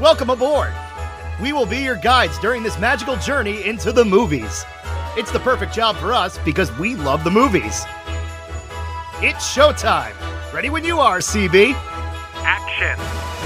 [0.00, 0.72] Welcome aboard!
[1.42, 4.64] We will be your guides during this magical journey into the movies.
[5.16, 7.84] It's the perfect job for us because we love the movies.
[9.20, 10.14] It's showtime!
[10.52, 11.72] Ready when you are, CB!
[12.44, 13.37] Action!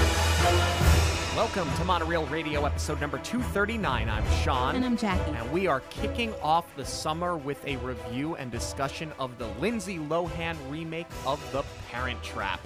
[1.55, 4.09] Welcome to Monoreel Radio episode number 239.
[4.09, 4.75] I'm Sean.
[4.75, 5.29] And I'm Jackie.
[5.33, 9.99] And we are kicking off the summer with a review and discussion of the Lindsay
[9.99, 12.59] Lohan remake of The Parent Trap.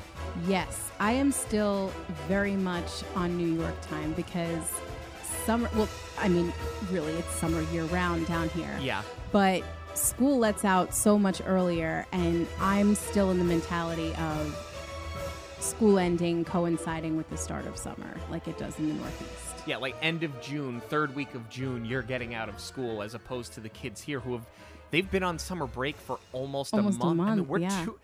[0.47, 1.91] Yes, I am still
[2.29, 4.71] very much on New York time because
[5.45, 6.54] summer, well, I mean,
[6.89, 8.79] really, it's summer year round down here.
[8.79, 9.01] Yeah.
[9.33, 9.64] But
[9.95, 14.76] school lets out so much earlier, and I'm still in the mentality of
[15.68, 19.64] school ending coinciding with the start of summer, like it does in the Northeast.
[19.66, 23.14] Yeah, like end of June, third week of June, you're getting out of school as
[23.14, 24.46] opposed to the kids here who have
[24.92, 27.20] they've been on summer break for almost, Almost a a month.
[27.20, 27.86] I mean, month, we're yeah.
[27.86, 28.00] two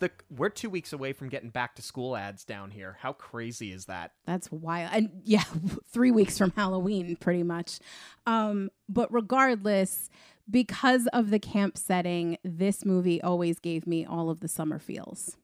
[0.00, 2.96] the we're two weeks away from getting back to school ads down here.
[3.00, 4.12] How crazy is that?
[4.24, 4.90] That's wild.
[4.92, 5.44] And yeah,
[5.92, 7.78] three weeks from Halloween, pretty much.
[8.26, 10.10] Um, but regardless,
[10.50, 15.36] because of the camp setting, this movie always gave me all of the summer feels.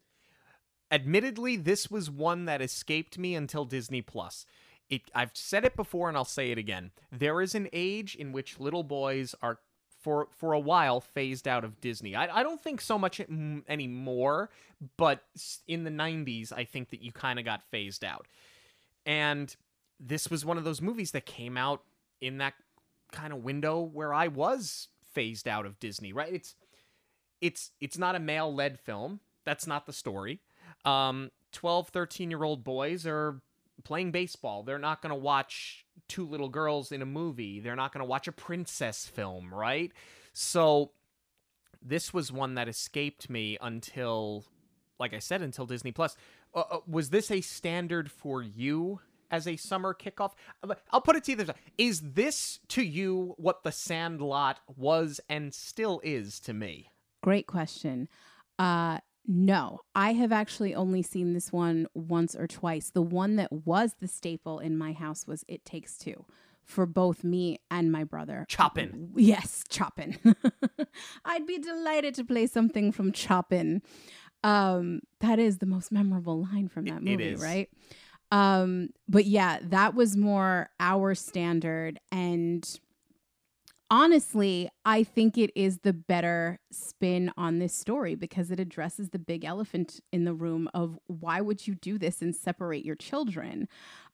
[0.90, 4.46] Admittedly this was one that escaped me until disney plus.
[4.88, 6.92] It i've said it before and i'll say it again.
[7.10, 9.58] There is an age in which little boys are
[10.00, 12.14] for for a while phased out of disney.
[12.14, 13.20] I, I don't think so much
[13.68, 14.50] anymore
[14.96, 15.24] but
[15.66, 18.26] in the 90s i think that you kind of got phased out.
[19.04, 19.54] And
[19.98, 21.82] this was one of those movies that came out
[22.20, 22.54] in that
[23.12, 26.32] kind of window where i was phased out of disney right?
[26.32, 26.54] It's
[27.40, 29.20] it's it's not a male led film.
[29.44, 30.40] That's not the story
[30.86, 33.40] um 12 13 year old boys are
[33.84, 34.62] playing baseball.
[34.62, 37.60] They're not going to watch two little girls in a movie.
[37.60, 39.92] They're not going to watch a princess film right?
[40.32, 40.92] So
[41.82, 44.44] this was one that escaped me until
[44.98, 46.16] like i said until disney plus.
[46.54, 50.32] Uh, uh, was this a standard for you as a summer kickoff?
[50.62, 55.20] Uh, i'll put it to you this is this to you what the sandlot was
[55.28, 56.90] and still is to me?
[57.22, 58.08] Great question.
[58.58, 62.90] Uh, no, I have actually only seen this one once or twice.
[62.90, 66.24] The one that was the staple in my house was It Takes Two
[66.64, 68.44] for both me and my brother.
[68.48, 69.12] Choppin'.
[69.16, 70.18] Yes, Choppin'.
[71.24, 73.82] I'd be delighted to play something from Choppin'.
[74.42, 77.40] Um, that is the most memorable line from that movie, is.
[77.40, 77.68] right?
[78.32, 82.78] Um, but yeah, that was more our standard and
[83.90, 89.18] honestly, I think it is the better spin on this story because it addresses the
[89.18, 93.68] big elephant in the room of why would you do this and separate your children?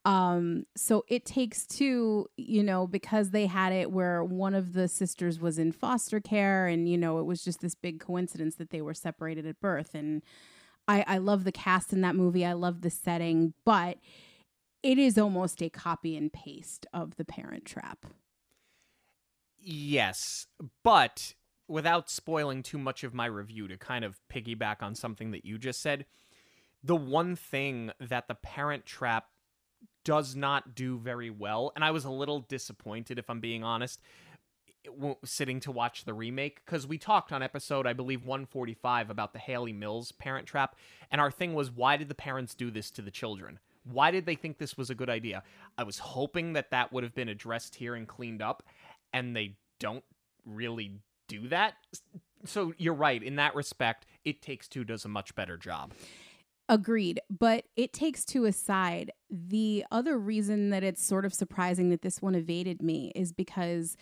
[0.05, 4.89] Um, so it takes two, you know, because they had it where one of the
[4.89, 8.71] sisters was in foster care and, you know, it was just this big coincidence that
[8.71, 9.95] they were separated at birth.
[9.95, 10.23] And
[10.89, 12.45] I, I love the cast in that movie.
[12.45, 13.99] I love the setting, but
[14.83, 18.05] it is almost a copy and paste of the parent trap.
[19.65, 20.47] Yes,
[20.83, 21.35] but
[21.69, 25.57] without spoiling too much of my review, to kind of piggyback on something that you
[25.57, 26.05] just said,
[26.83, 29.27] the one thing that the Parent Trap
[30.05, 34.01] does not do very well, and I was a little disappointed, if I'm being honest,
[35.25, 39.39] sitting to watch the remake, because we talked on episode, I believe, 145 about the
[39.39, 40.75] Hayley Mills Parent Trap,
[41.13, 43.61] and our thing was, why did the parents do this to the children?
[43.85, 45.43] Why did they think this was a good idea?
[45.79, 48.63] I was hoping that that would have been addressed here and cleaned up
[49.13, 50.05] and they don't
[50.45, 50.93] really
[51.29, 51.75] do that.
[52.45, 54.07] So you're right in that respect.
[54.25, 55.93] It Takes Two does a much better job.
[56.69, 57.21] Agreed.
[57.29, 59.11] But it takes two aside.
[59.31, 63.97] The other reason that it's sort of surprising that this one evaded me is because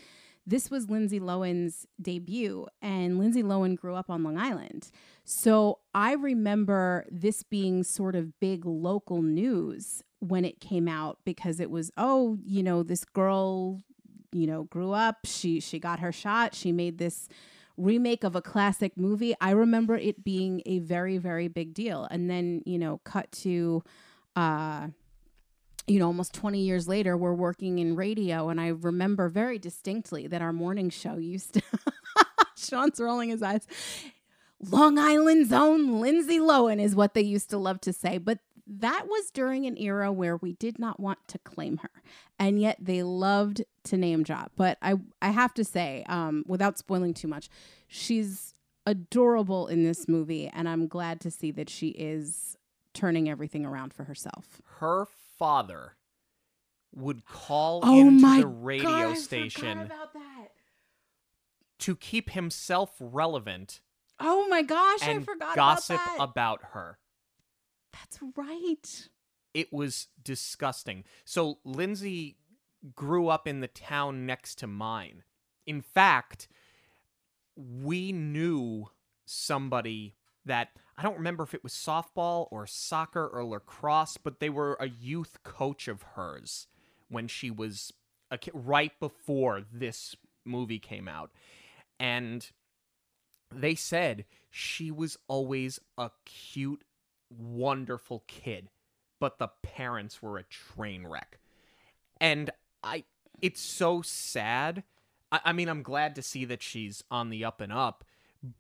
[0.47, 4.91] this was Lindsay Lohan's debut, and Lindsay Lohan grew up on Long Island.
[5.25, 11.61] So I remember this being sort of big local news when it came out because
[11.61, 13.83] it was, oh, you know, this girl,
[14.33, 17.29] you know, grew up, she she got her shot, she made this
[17.77, 19.35] remake of a classic movie.
[19.41, 22.07] I remember it being a very, very big deal.
[22.11, 23.83] And then, you know, cut to
[24.37, 24.89] uh
[25.87, 28.49] you know, almost 20 years later, we're working in radio.
[28.49, 31.63] And I remember very distinctly that our morning show used to,
[32.57, 33.67] Sean's rolling his eyes.
[34.63, 38.19] Long Island's own Lindsay Lohan is what they used to love to say.
[38.19, 38.39] But
[38.79, 41.91] that was during an era where we did not want to claim her.
[42.39, 44.53] And yet they loved to name drop.
[44.57, 47.49] But I, I have to say, um, without spoiling too much,
[47.89, 48.55] she's
[48.87, 50.49] adorable in this movie.
[50.53, 52.57] And I'm glad to see that she is
[52.95, 54.63] turning everything around for herself.
[54.79, 55.07] Her
[55.39, 55.97] father
[56.95, 60.49] would call Oh into my the radio God, station about that.
[61.81, 63.81] to keep himself relevant
[64.23, 66.17] Oh my gosh, I forgot gossip about that.
[66.17, 66.99] Gossip about her.
[67.93, 69.09] That's right.
[69.53, 71.05] it was disgusting.
[71.25, 72.37] So Lindsay
[72.95, 75.25] grew up in the town next to mine.
[75.67, 76.49] In fact,
[77.57, 78.87] we knew
[79.27, 80.15] somebody
[80.45, 84.77] that I don't remember if it was softball or soccer or lacrosse, but they were
[84.81, 86.67] a youth coach of hers
[87.09, 87.93] when she was
[88.31, 90.15] a kid, right before this
[90.45, 91.31] movie came out.
[91.99, 92.49] And
[93.55, 96.85] they said she was always a cute,
[97.31, 98.71] wonderful kid,
[99.19, 101.39] but the parents were a train wreck.
[102.21, 102.51] And
[102.83, 103.05] I,
[103.41, 104.83] it's so sad.
[105.33, 108.05] I, I mean, I'm glad to see that she's on the up and up,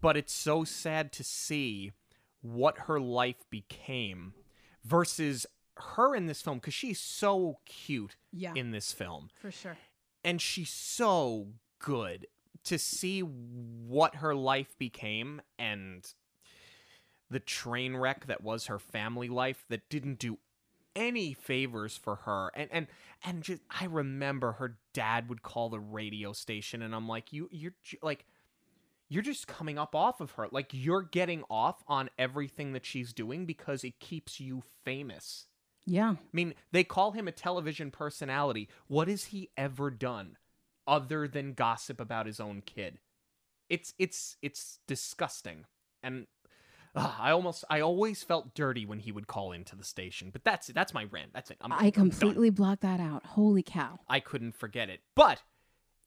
[0.00, 1.92] but it's so sad to see
[2.42, 4.32] what her life became
[4.84, 5.46] versus
[5.76, 9.76] her in this film because she's so cute Yeah, in this film for sure.
[10.24, 12.26] and she's so good
[12.64, 16.06] to see what her life became and
[17.30, 20.38] the train wreck that was her family life that didn't do
[20.96, 22.86] any favors for her and and
[23.24, 27.48] and just I remember her dad would call the radio station and I'm like you
[27.52, 28.26] you're like
[29.08, 33.12] you're just coming up off of her like you're getting off on everything that she's
[33.12, 35.46] doing because it keeps you famous
[35.86, 38.68] Yeah, I mean, they call him a television personality.
[38.86, 40.36] What has he ever done
[40.86, 42.98] other than gossip about his own kid?
[43.68, 45.66] It's it's it's disgusting.
[46.02, 46.26] And
[46.94, 50.30] ugh, I almost I always felt dirty when he would call into the station.
[50.30, 50.74] But that's it.
[50.74, 51.32] that's my rant.
[51.32, 51.58] That's it.
[51.60, 53.24] I'm, I I'm completely blocked that out.
[53.24, 54.00] Holy cow!
[54.08, 55.00] I couldn't forget it.
[55.14, 55.42] But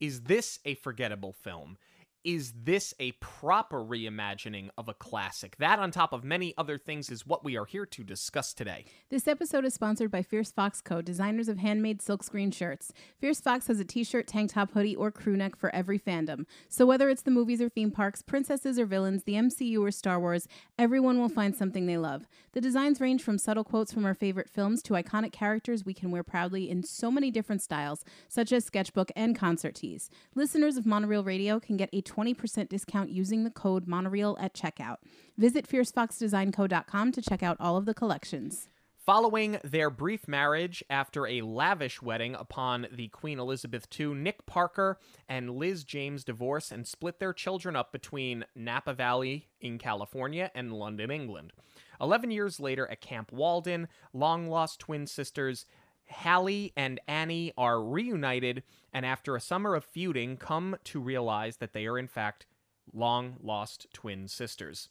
[0.00, 1.78] is this a forgettable film?
[2.24, 5.56] Is this a proper reimagining of a classic?
[5.58, 8.86] That, on top of many other things, is what we are here to discuss today.
[9.10, 12.94] This episode is sponsored by Fierce Fox Co., designers of handmade silkscreen shirts.
[13.20, 16.46] Fierce Fox has a t shirt, tank top, hoodie, or crew neck for every fandom.
[16.70, 20.18] So whether it's the movies or theme parks, princesses or villains, the MCU or Star
[20.18, 20.48] Wars,
[20.78, 22.26] everyone will find something they love.
[22.52, 26.10] The designs range from subtle quotes from our favorite films to iconic characters we can
[26.10, 30.08] wear proudly in so many different styles, such as sketchbook and concert tees.
[30.34, 34.98] Listeners of Monoreel Radio can get a 20% discount using the code Monoreel at checkout.
[35.36, 38.68] Visit fiercefoxdesignco.com to check out all of the collections.
[39.04, 44.98] Following their brief marriage after a lavish wedding upon the Queen Elizabeth II, Nick Parker
[45.28, 50.72] and Liz James divorce and split their children up between Napa Valley in California and
[50.72, 51.52] London, England.
[52.00, 55.66] Eleven years later at Camp Walden, long lost twin sisters
[56.10, 58.62] Hallie and Annie are reunited,
[58.92, 62.46] and after a summer of feuding, come to realize that they are in fact
[62.92, 64.88] long lost twin sisters.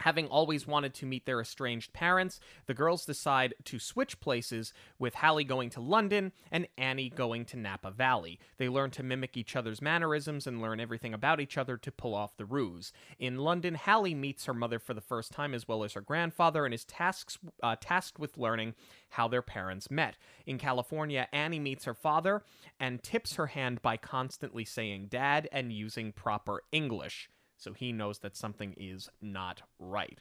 [0.00, 5.14] Having always wanted to meet their estranged parents, the girls decide to switch places, with
[5.14, 8.38] Hallie going to London and Annie going to Napa Valley.
[8.58, 12.14] They learn to mimic each other's mannerisms and learn everything about each other to pull
[12.14, 12.92] off the ruse.
[13.18, 16.64] In London, Hallie meets her mother for the first time as well as her grandfather
[16.64, 18.74] and is tasks, uh, tasked with learning
[19.10, 20.16] how their parents met.
[20.46, 22.42] In California, Annie meets her father
[22.78, 28.18] and tips her hand by constantly saying dad and using proper English so he knows
[28.20, 30.20] that something is not right.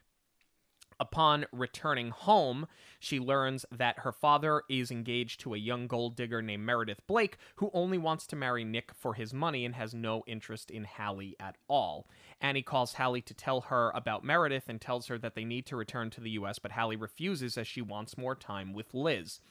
[0.99, 2.67] Upon returning home,
[2.99, 7.37] she learns that her father is engaged to a young gold digger named Meredith Blake,
[7.57, 11.35] who only wants to marry Nick for his money and has no interest in Hallie
[11.39, 12.07] at all.
[12.39, 15.75] Annie calls Hallie to tell her about Meredith and tells her that they need to
[15.75, 19.41] return to the US, but Hallie refuses as she wants more time with Liz.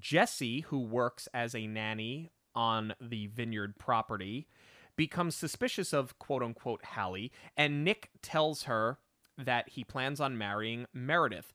[0.00, 4.48] Chessy, who works as a nanny on the vineyard property,
[4.96, 8.98] becomes suspicious of quote unquote Hallie, and Nick tells her
[9.36, 11.52] that he plans on marrying Meredith.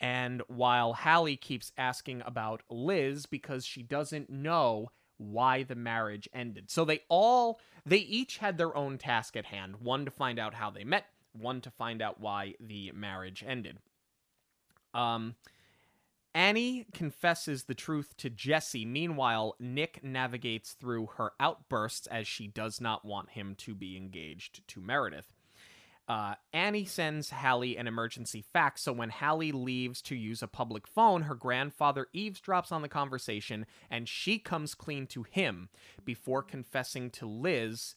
[0.00, 6.70] And while Hallie keeps asking about Liz because she doesn't know why the marriage ended.
[6.70, 10.54] So they all they each had their own task at hand, one to find out
[10.54, 13.78] how they met, one to find out why the marriage ended.
[14.92, 15.36] Um
[16.34, 18.84] Annie confesses the truth to Chessy.
[18.84, 24.66] Meanwhile, Nick navigates through her outbursts as she does not want him to be engaged
[24.68, 25.32] to Meredith.
[26.06, 30.86] Uh, Annie sends Hallie an emergency fax, so when Hallie leaves to use a public
[30.86, 35.70] phone, her grandfather eavesdrops on the conversation and she comes clean to him
[36.04, 37.94] before confessing to Liz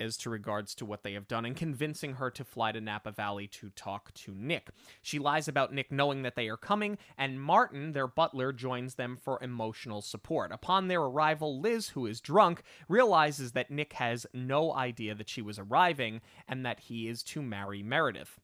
[0.00, 3.12] as to regards to what they have done and convincing her to fly to Napa
[3.12, 4.68] Valley to talk to Nick.
[5.02, 9.16] She lies about Nick knowing that they are coming, and Martin, their butler, joins them
[9.16, 10.52] for emotional support.
[10.52, 15.42] Upon their arrival, Liz, who is drunk, realizes that Nick has no idea that she
[15.42, 18.38] was arriving and that he is to marry Meredith.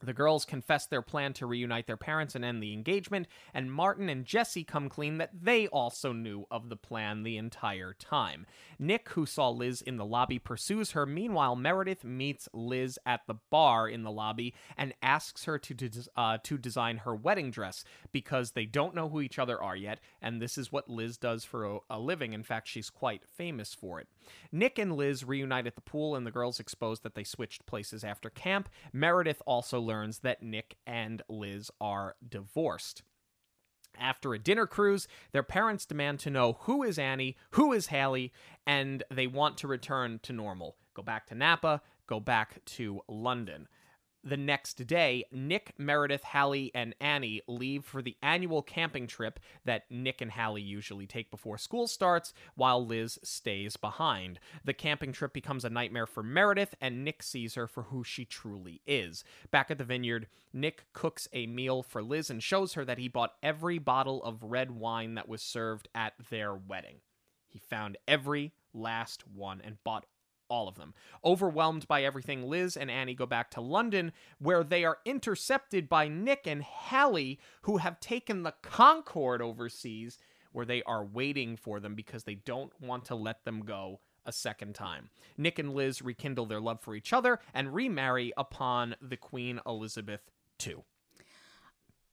[0.00, 4.08] The girls confess their plan to reunite their parents and end the engagement, and Martin
[4.08, 8.46] and Chessy come clean that they also knew of the plan the entire time.
[8.78, 11.04] Nick, who saw Liz in the lobby, pursues her.
[11.04, 16.10] Meanwhile, Meredith meets Liz at the bar in the lobby and asks her to, des-
[16.16, 19.98] uh, to design her wedding dress because they don't know who each other are yet,
[20.22, 22.32] and this is what Liz does for a, a living.
[22.32, 24.06] In fact, she's quite famous for it.
[24.52, 28.04] Nick and Liz reunite at the pool, and the girls expose that they switched places
[28.04, 28.68] after camp.
[28.92, 33.02] Meredith also learns that Nick and Liz are divorced.
[33.98, 38.32] After a dinner cruise, their parents demand to know who is Annie, who is Hallie,
[38.66, 40.76] and they want to return to normal.
[40.94, 43.66] Go back to Napa, go back to London.
[44.24, 49.84] The next day, Nick, Meredith, Hallie, and Annie leave for the annual camping trip that
[49.90, 54.40] Nick and Hallie usually take before school starts, while Liz stays behind.
[54.64, 58.24] The camping trip becomes a nightmare for Meredith, and Nick sees her for who she
[58.24, 59.22] truly is.
[59.52, 63.08] Back at the vineyard, Nick cooks a meal for Liz and shows her that he
[63.08, 66.96] bought every bottle of red wine that was served at their wedding.
[67.46, 70.06] He found every last one and bought
[70.48, 70.94] all of them.
[71.24, 76.08] Overwhelmed by everything, Liz and Annie go back to London, where they are intercepted by
[76.08, 80.18] Nick and Hallie, who have taken the Concorde overseas,
[80.52, 84.32] where they are waiting for them because they don't want to let them go a
[84.32, 85.10] second time.
[85.36, 90.20] Nick and Liz rekindle their love for each other and remarry upon the Queen Elizabeth
[90.64, 90.76] II.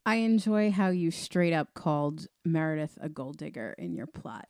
[0.06, 4.48] I enjoy how you straight up called Meredith a gold digger in your plot.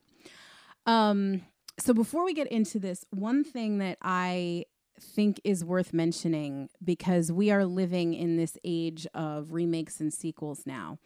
[0.85, 1.41] Um,
[1.79, 4.65] so before we get into this, one thing that I
[4.99, 10.65] think is worth mentioning because we are living in this age of remakes and sequels
[10.65, 10.99] now.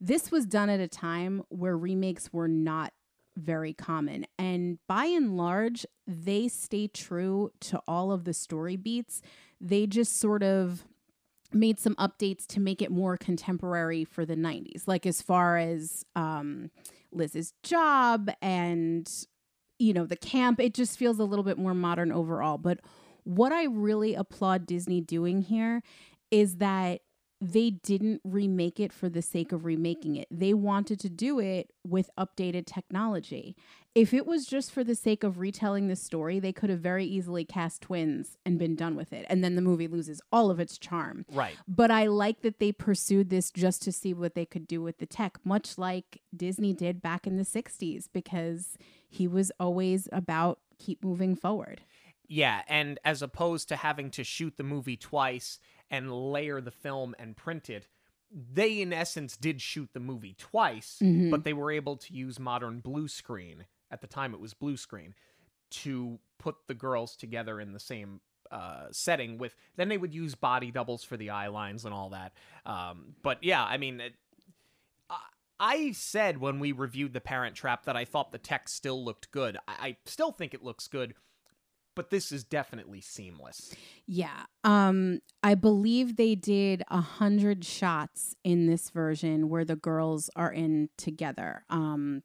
[0.00, 2.92] This was done at a time where remakes were not
[3.36, 4.26] very common.
[4.38, 9.22] And by and large, they stay true to all of the story beats.
[9.60, 10.84] They just sort of
[11.52, 16.04] made some updates to make it more contemporary for the 90s, like as far as
[16.16, 16.70] um,
[17.12, 19.08] Liz's job and
[19.84, 22.56] you know, the camp, it just feels a little bit more modern overall.
[22.56, 22.80] But
[23.24, 25.82] what I really applaud Disney doing here
[26.30, 27.02] is that
[27.40, 30.26] they didn't remake it for the sake of remaking it.
[30.30, 33.54] They wanted to do it with updated technology.
[33.94, 37.04] If it was just for the sake of retelling the story, they could have very
[37.04, 39.26] easily cast twins and been done with it.
[39.28, 41.26] And then the movie loses all of its charm.
[41.30, 41.54] Right.
[41.68, 44.98] But I like that they pursued this just to see what they could do with
[44.98, 48.78] the tech, much like Disney did back in the 60s, because
[49.14, 51.80] he was always about keep moving forward.
[52.26, 55.58] Yeah, and as opposed to having to shoot the movie twice
[55.90, 57.86] and layer the film and print it,
[58.30, 61.30] they in essence did shoot the movie twice, Mhm.
[61.30, 63.66] but they were able to use modern blue screen.
[63.90, 65.14] At the time, it was blue screen
[65.70, 69.38] to put the girls together in the same uh, setting.
[69.38, 72.32] With then they would use body doubles for the eye lines and all that.
[72.66, 74.00] Um, but yeah, I mean.
[74.00, 74.14] It,
[75.60, 79.30] I- said when we reviewed The Parent Trap that I thought the tech still looked
[79.30, 79.56] good.
[79.68, 81.14] I, I still think it looks good,
[81.94, 83.74] but this is definitely seamless.
[84.06, 84.44] Yeah.
[84.64, 90.52] Um, I believe they did a hundred shots in this version where the girls are
[90.52, 91.64] in together.
[91.70, 92.22] Um,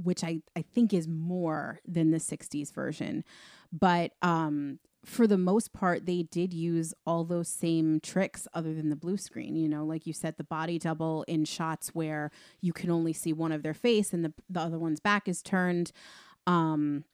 [0.00, 3.24] which I, I think is more than the 60s version.
[3.72, 8.90] But um for the most part, they did use all those same tricks other than
[8.90, 9.56] the blue screen.
[9.56, 13.32] You know, like you said, the body double in shots where you can only see
[13.32, 15.92] one of their face and the, the other one's back is turned.
[16.46, 17.04] Um,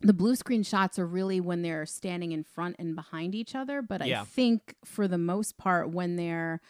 [0.00, 3.82] the blue screen shots are really when they're standing in front and behind each other.
[3.82, 4.22] But Yeah.
[4.22, 6.60] I think for the most part, when they're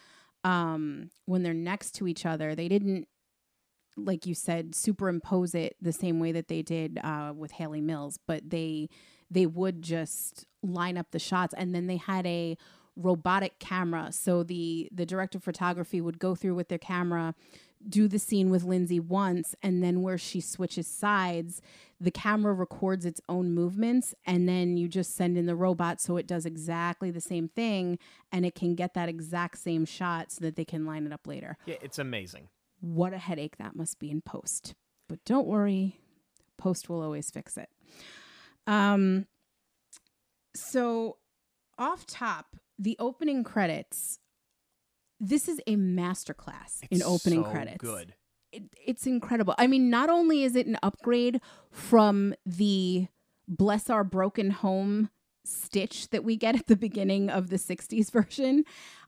[0.43, 3.07] um, when they're next to each other, they didn't
[3.97, 8.19] like you said superimpose it the same way that they did uh, with Hayley Mills,
[8.27, 8.87] but they
[9.29, 12.57] they would just line up the shots and then they had a
[12.95, 17.35] robotic camera so the the director of photography would go through with their camera
[17.87, 21.61] do the scene with Lindsay once and then where she switches sides
[22.01, 26.17] the camera records its own movements and then you just send in the robot so
[26.17, 27.99] it does exactly the same thing
[28.31, 31.27] and it can get that exact same shot so that they can line it up
[31.27, 32.47] later Yeah, it's amazing.
[32.81, 34.73] what a headache that must be in post.
[35.07, 35.99] But don't worry,
[36.57, 37.69] post will always fix it.
[38.67, 39.25] Um
[40.55, 41.17] so
[41.77, 44.19] off top, the opening credits
[45.19, 47.77] this is a masterclass in opening so credits.
[47.77, 48.13] Good.
[48.51, 49.55] It, it's incredible.
[49.57, 53.07] I mean, not only is it an upgrade from the
[53.47, 55.09] bless our broken home
[55.43, 58.63] stitch that we get at the beginning of the 60s version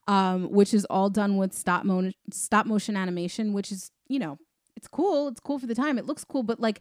[0.07, 4.39] um, which is all done with stop mo- stop motion animation which is you know
[4.77, 6.79] it's cool it's cool for the time it looks cool but like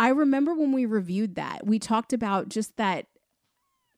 [0.00, 3.06] i remember when we reviewed that we talked about just that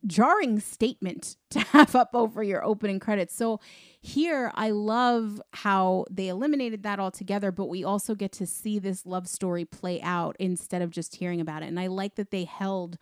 [0.06, 3.34] jarring statement to have up over your opening credits.
[3.34, 3.60] So
[4.00, 9.06] here I love how they eliminated that altogether, but we also get to see this
[9.06, 11.66] love story play out instead of just hearing about it.
[11.66, 12.98] And I like that they held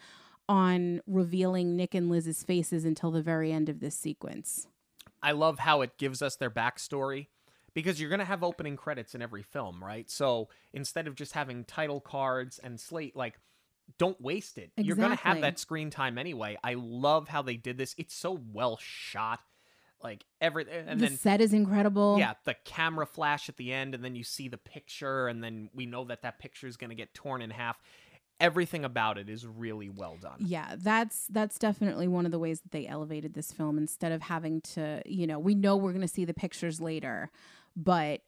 [0.49, 4.67] on revealing Nick and Liz's faces until the very end of this sequence.
[5.23, 7.29] I love how it gives us their backstory
[7.75, 10.11] because you're going to have opening credits in every film, right?
[10.11, 13.39] So instead of just having title cards and slate, like,
[13.99, 14.71] don't waste it.
[14.77, 16.57] You're going to have that screen time anyway.
[16.63, 17.95] I love how they did this.
[17.99, 19.41] It's so well shot.
[20.03, 22.17] Like, everything, and the then, set is incredible.
[22.19, 25.69] yeah, the camera flash at the end, and then you see the picture, and then
[25.75, 27.79] we know that that picture is going to get torn in half.
[28.41, 30.39] Everything about it is really well done.
[30.39, 34.23] Yeah, that's that's definitely one of the ways that they elevated this film instead of
[34.23, 37.31] having to, you know, we know we're going to see the pictures later,
[37.77, 38.21] but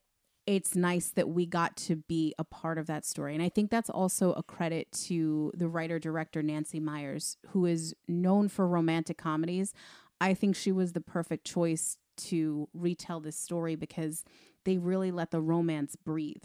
[0.47, 3.35] it's nice that we got to be a part of that story.
[3.35, 7.95] And I think that's also a credit to the writer director Nancy Meyers, who is
[8.09, 9.73] known for romantic comedies.
[10.21, 14.25] I think she was the perfect choice to retell this story because
[14.65, 16.45] they really let the romance breathe.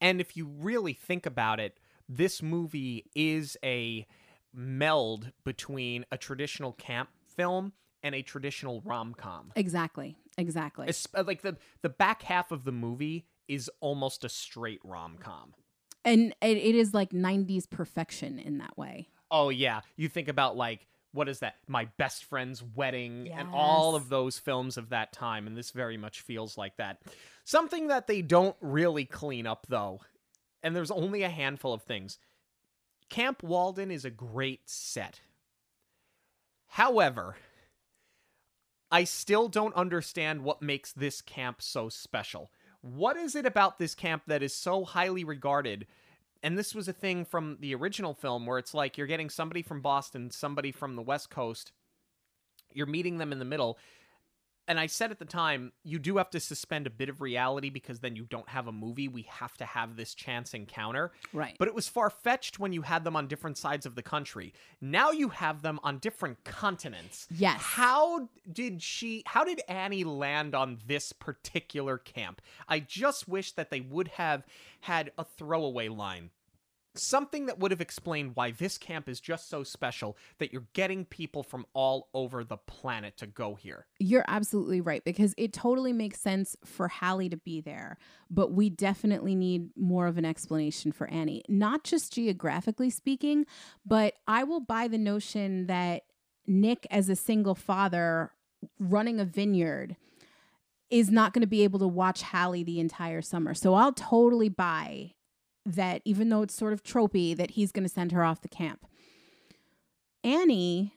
[0.00, 4.06] And if you really think about it, this movie is a
[4.52, 7.72] meld between a traditional camp film
[8.02, 9.52] and a traditional rom-com.
[9.56, 10.16] Exactly.
[10.38, 10.88] Exactly.
[10.88, 15.54] It's, uh, like the the back half of the movie is almost a straight rom-com.
[16.04, 19.08] and it, it is like 90s perfection in that way.
[19.30, 21.56] Oh yeah, you think about like what is that?
[21.66, 25.96] My best friend's wedding and all of those films of that time and this very
[25.96, 26.98] much feels like that.
[27.44, 30.00] Something that they don't really clean up though.
[30.62, 32.18] And there's only a handful of things.
[33.08, 35.20] Camp Walden is a great set.
[36.68, 37.34] However,
[38.90, 42.50] I still don't understand what makes this camp so special.
[42.80, 45.86] What is it about this camp that is so highly regarded?
[46.42, 49.62] And this was a thing from the original film where it's like you're getting somebody
[49.62, 51.72] from Boston, somebody from the West Coast,
[52.72, 53.78] you're meeting them in the middle.
[54.70, 57.70] And I said at the time, you do have to suspend a bit of reality
[57.70, 59.08] because then you don't have a movie.
[59.08, 61.10] We have to have this chance encounter.
[61.32, 61.56] Right.
[61.58, 64.54] But it was far fetched when you had them on different sides of the country.
[64.80, 67.26] Now you have them on different continents.
[67.36, 67.60] Yes.
[67.60, 72.40] How did she, how did Annie land on this particular camp?
[72.68, 74.44] I just wish that they would have
[74.82, 76.30] had a throwaway line.
[76.94, 81.04] Something that would have explained why this camp is just so special that you're getting
[81.04, 83.86] people from all over the planet to go here.
[84.00, 87.96] You're absolutely right because it totally makes sense for Hallie to be there,
[88.28, 93.46] but we definitely need more of an explanation for Annie, not just geographically speaking,
[93.86, 96.02] but I will buy the notion that
[96.46, 98.32] Nick, as a single father
[98.80, 99.94] running a vineyard,
[100.90, 103.54] is not going to be able to watch Hallie the entire summer.
[103.54, 105.14] So I'll totally buy
[105.66, 108.48] that, even though it's sort of tropey, that he's going to send her off the
[108.48, 108.86] camp.
[110.22, 110.94] Annie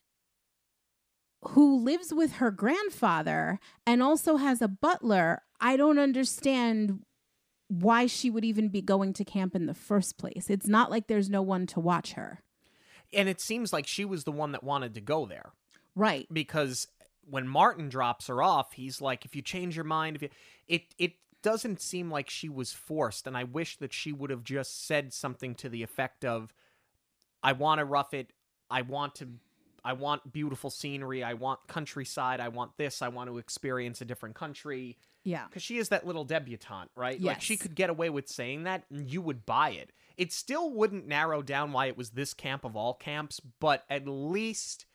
[1.49, 7.03] who lives with her grandfather and also has a butler, I don't understand
[7.67, 10.49] why she would even be going to camp in the first place.
[10.49, 12.41] It's not like there's no one to watch her.
[13.11, 15.51] And it seems like she was the one that wanted to go there.
[15.95, 16.27] Right.
[16.31, 16.87] because
[17.29, 20.29] when Martin drops her off, he's like, "If you change your mind, if you,"
[20.67, 24.43] it it doesn't seem like she was forced, and I wish that she would have
[24.43, 26.53] just said something to the effect of,
[27.43, 28.33] "I want to rough it.
[28.69, 29.29] I want to."
[29.85, 31.25] I want beautiful scenery.
[31.25, 32.39] I want countryside.
[32.39, 33.01] I want this.
[33.01, 34.97] I want to experience a different country.
[35.23, 35.45] Yeah.
[35.47, 37.21] Because she is that little debutante, right?
[37.21, 39.91] Like she could get away with saying that and you would buy it.
[40.15, 44.07] It still wouldn't narrow down why it was this camp of all camps, but at
[44.07, 44.85] least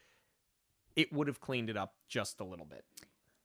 [0.97, 2.85] it would have cleaned it up just a little bit.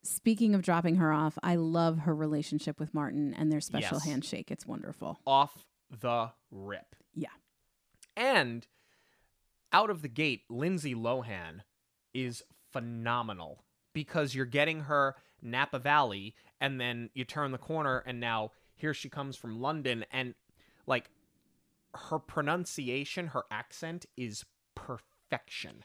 [0.04, 4.06] Speaking of dropping her off, I love her relationship with Martin and their special Yes.
[4.06, 4.52] handshake.
[4.52, 5.20] It's wonderful.
[5.26, 6.96] Off the rip.
[7.14, 7.30] Yeah.
[8.18, 8.68] And
[9.72, 11.62] out of the gate, Lindsay Lohan
[12.14, 13.64] is phenomenal
[13.94, 18.94] because you're getting her Napa Valley and then you turn the corner and now here
[18.94, 20.36] she comes from London and
[20.86, 21.10] like
[21.96, 24.44] her pronunciation, her accent is
[24.76, 25.84] perfection.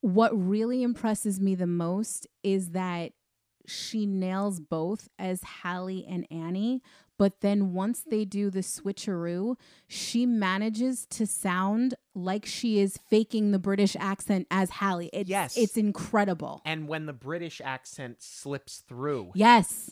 [0.00, 3.12] What really impresses me the most is that
[3.66, 6.82] she nails both as Hallie and Annie,
[7.18, 13.52] but then once they do the switcheroo, she manages to sound like she is faking
[13.52, 15.10] the British accent as Hallie.
[15.12, 15.56] It's, Yes.
[15.56, 16.62] it's incredible.
[16.64, 19.90] And when the British accent slips through Yes.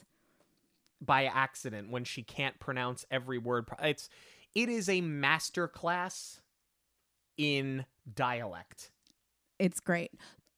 [1.01, 4.09] by accident when she can't pronounce every word, it's
[4.55, 6.41] it is a master class
[7.37, 8.91] in dialect.
[9.59, 10.11] It's great.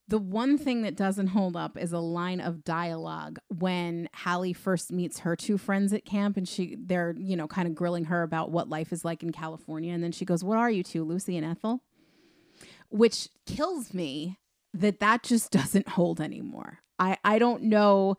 [0.09, 4.93] The one thing that doesn't hold up is a line of dialogue when Hallie first
[4.93, 8.23] meets her two friends at camp and she they're, you know, kind of grilling her
[8.23, 11.05] about what life is like in California and then she goes, "What are you two,
[11.05, 11.83] Lucy and Ethel?"
[12.91, 14.39] Which kills me
[14.75, 16.81] that that just doesn't hold anymore.
[16.99, 18.17] I, I don't know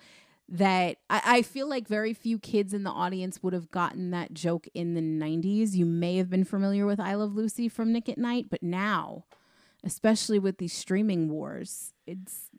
[0.49, 4.33] that I, I feel like very few kids in the audience would have gotten that
[4.33, 5.73] joke in the 90s.
[5.73, 9.25] You may have been familiar with I Love Lucy from Nick at Nite, but now,
[9.83, 12.49] especially with these streaming wars, it's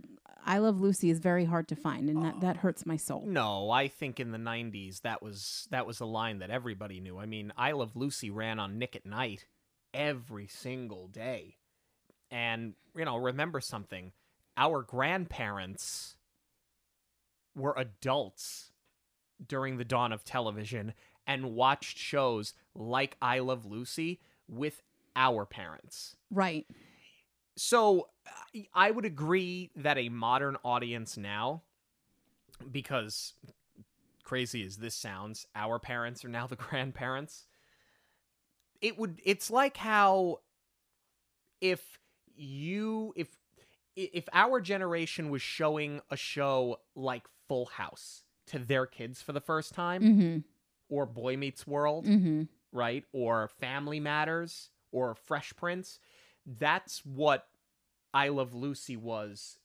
[0.46, 3.24] I Love Lucy is very hard to find, and that, that hurts my soul.
[3.26, 7.18] No, I think in the '90s that was that was a line that everybody knew.
[7.18, 9.46] I mean, I Love Lucy ran on Nick at Nite
[9.94, 11.56] every single day,
[12.30, 14.12] and you know, remember something:
[14.56, 16.16] our grandparents
[17.56, 18.72] were adults
[19.46, 20.92] during the dawn of television
[21.26, 24.82] and watched shows like I Love Lucy with
[25.16, 26.16] our parents.
[26.30, 26.66] Right.
[27.56, 28.08] So
[28.72, 31.62] I would agree that a modern audience now,
[32.70, 33.34] because
[34.24, 37.46] crazy as this sounds, our parents are now the grandparents.
[38.80, 40.40] It would it's like how
[41.60, 41.98] if
[42.36, 43.28] you if
[43.96, 49.40] if our generation was showing a show like Full House to their kids for the
[49.40, 50.38] first time, Mm-hmm.
[50.88, 52.42] or Boy Meets World, Mm-hmm.
[52.72, 53.04] right?
[53.12, 55.98] Or Family Matters, or Fresh Prince.
[56.46, 57.46] That's what
[58.12, 59.58] I Love Lucy was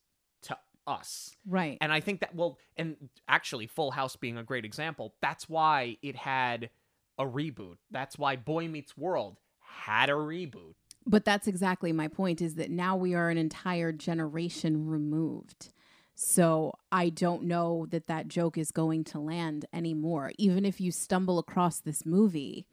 [0.44, 1.36] to us.
[1.46, 1.78] Right.
[1.82, 2.96] And I think that, well, and
[3.28, 6.70] actually, Full House being a great example, that's why it had
[7.18, 7.78] a reboot.
[7.92, 10.76] That's why Boy Meets World had a reboot.
[11.06, 15.72] But that's exactly my point is that now we are an entire generation removed.
[16.16, 20.32] So I don't know that that joke is going to land anymore.
[20.38, 22.68] Even if you stumble across this movie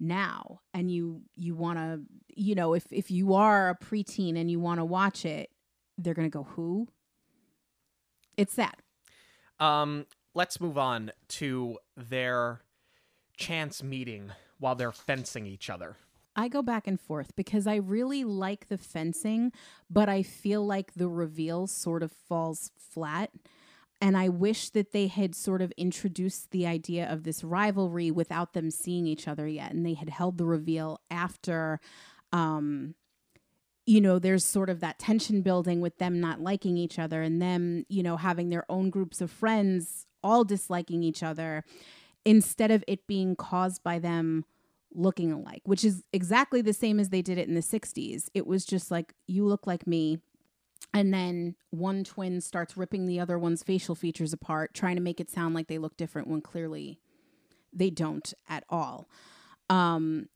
[0.00, 4.50] now and you you want to, you know, if if you are a preteen and
[4.50, 5.50] you want to watch it,
[5.96, 6.88] they're going to go who?
[8.36, 8.78] It's that.
[9.58, 12.60] Um, let's move on to their
[13.36, 15.96] chance meeting while they're fencing each other.
[16.36, 19.52] I go back and forth because I really like the fencing,
[19.90, 23.30] but I feel like the reveal sort of falls flat.
[24.00, 28.52] And I wish that they had sort of introduced the idea of this rivalry without
[28.52, 29.72] them seeing each other yet.
[29.72, 31.80] And they had held the reveal after,
[32.32, 32.94] um,
[33.86, 37.42] you know, there's sort of that tension building with them not liking each other and
[37.42, 41.64] them, you know, having their own groups of friends all disliking each other
[42.24, 44.44] instead of it being caused by them
[44.94, 48.28] looking alike, which is exactly the same as they did it in the 60s.
[48.34, 50.18] It was just like, you look like me.
[50.94, 55.20] And then one twin starts ripping the other one's facial features apart, trying to make
[55.20, 57.00] it sound like they look different when clearly
[57.72, 59.08] they don't at all.
[59.68, 60.28] Um,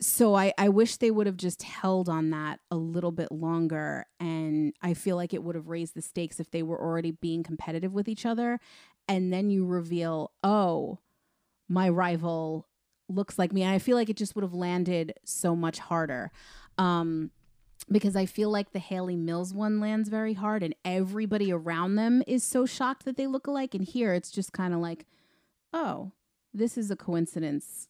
[0.00, 4.06] so I, I wish they would have just held on that a little bit longer.
[4.20, 7.42] And I feel like it would have raised the stakes if they were already being
[7.42, 8.60] competitive with each other.
[9.08, 10.98] And then you reveal, oh,
[11.68, 12.68] my rival
[13.08, 13.62] looks like me.
[13.62, 16.30] And I feel like it just would have landed so much harder.
[16.76, 17.30] Um,
[17.90, 22.22] because I feel like the Hayley Mills one lands very hard and everybody around them
[22.26, 23.74] is so shocked that they look alike.
[23.74, 25.06] And here it's just kind of like,
[25.72, 26.12] oh,
[26.52, 27.88] this is a coincidence.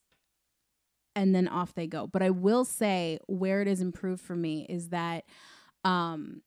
[1.14, 2.06] And then off they go.
[2.08, 5.24] But I will say where it has improved for me is that
[5.84, 6.42] um,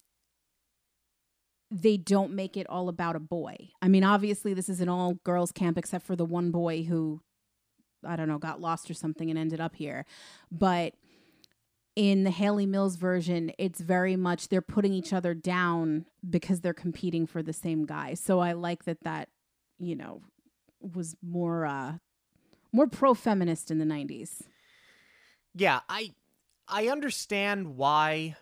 [1.70, 3.70] they don't make it all about a boy.
[3.80, 7.22] I mean, obviously, this is an all girls camp except for the one boy who,
[8.04, 10.04] I don't know, got lost or something and ended up here.
[10.50, 10.94] But
[11.98, 16.72] in the Hayley Mills version, it's very much they're putting each other down because they're
[16.72, 18.14] competing for the same guy.
[18.14, 19.30] So I like that that,
[19.80, 20.22] you know,
[20.80, 21.94] was more uh
[22.70, 24.42] more pro feminist in the 90s.
[25.56, 26.14] Yeah, I
[26.68, 28.36] I understand why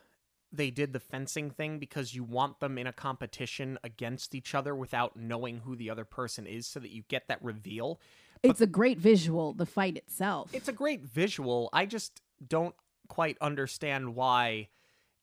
[0.53, 4.75] they did the fencing thing because you want them in a competition against each other
[4.75, 8.03] without knowing who the other person is so that you get that reveal.
[8.43, 10.51] It's a great visual, the fight itself.
[10.53, 11.71] It's a great visual.
[11.73, 12.75] I just don't
[13.07, 14.69] quite understand why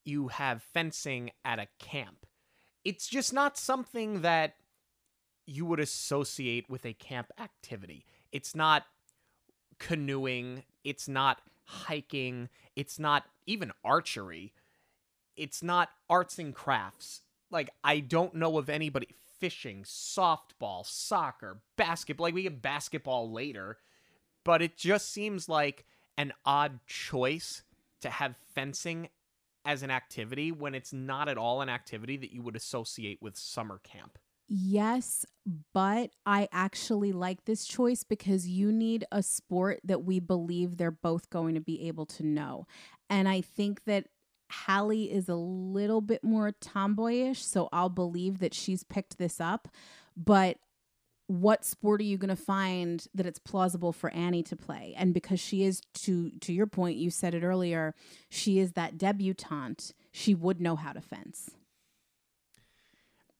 [0.05, 2.25] you have fencing at a camp.
[2.83, 4.55] It's just not something that
[5.45, 8.05] you would associate with a camp activity.
[8.31, 8.83] It's not
[9.79, 14.53] canoeing, it's not hiking, it's not even archery.
[15.35, 17.21] It's not arts and crafts.
[17.49, 19.07] Like I don't know of anybody
[19.39, 22.25] fishing, softball, soccer, basketball.
[22.25, 23.77] Like we get basketball later,
[24.43, 25.85] but it just seems like
[26.17, 27.63] an odd choice
[28.03, 29.09] to have fencing
[29.65, 33.37] as an activity when it's not at all an activity that you would associate with
[33.37, 34.17] summer camp.
[34.47, 35.25] Yes,
[35.73, 40.91] but I actually like this choice because you need a sport that we believe they're
[40.91, 42.67] both going to be able to know.
[43.09, 44.07] And I think that
[44.51, 49.69] Hallie is a little bit more tomboyish, so I'll believe that she's picked this up.
[50.15, 50.57] But
[51.27, 54.93] what sport are you going to find that it's plausible for Annie to play?
[54.97, 57.95] And because she is to to your point, you said it earlier,
[58.29, 59.93] she is that debutante.
[60.11, 61.51] She would know how to fence.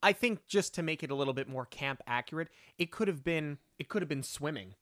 [0.02, 3.24] I think just to make it a little bit more camp accurate, it could have
[3.24, 4.76] been it could have been swimming.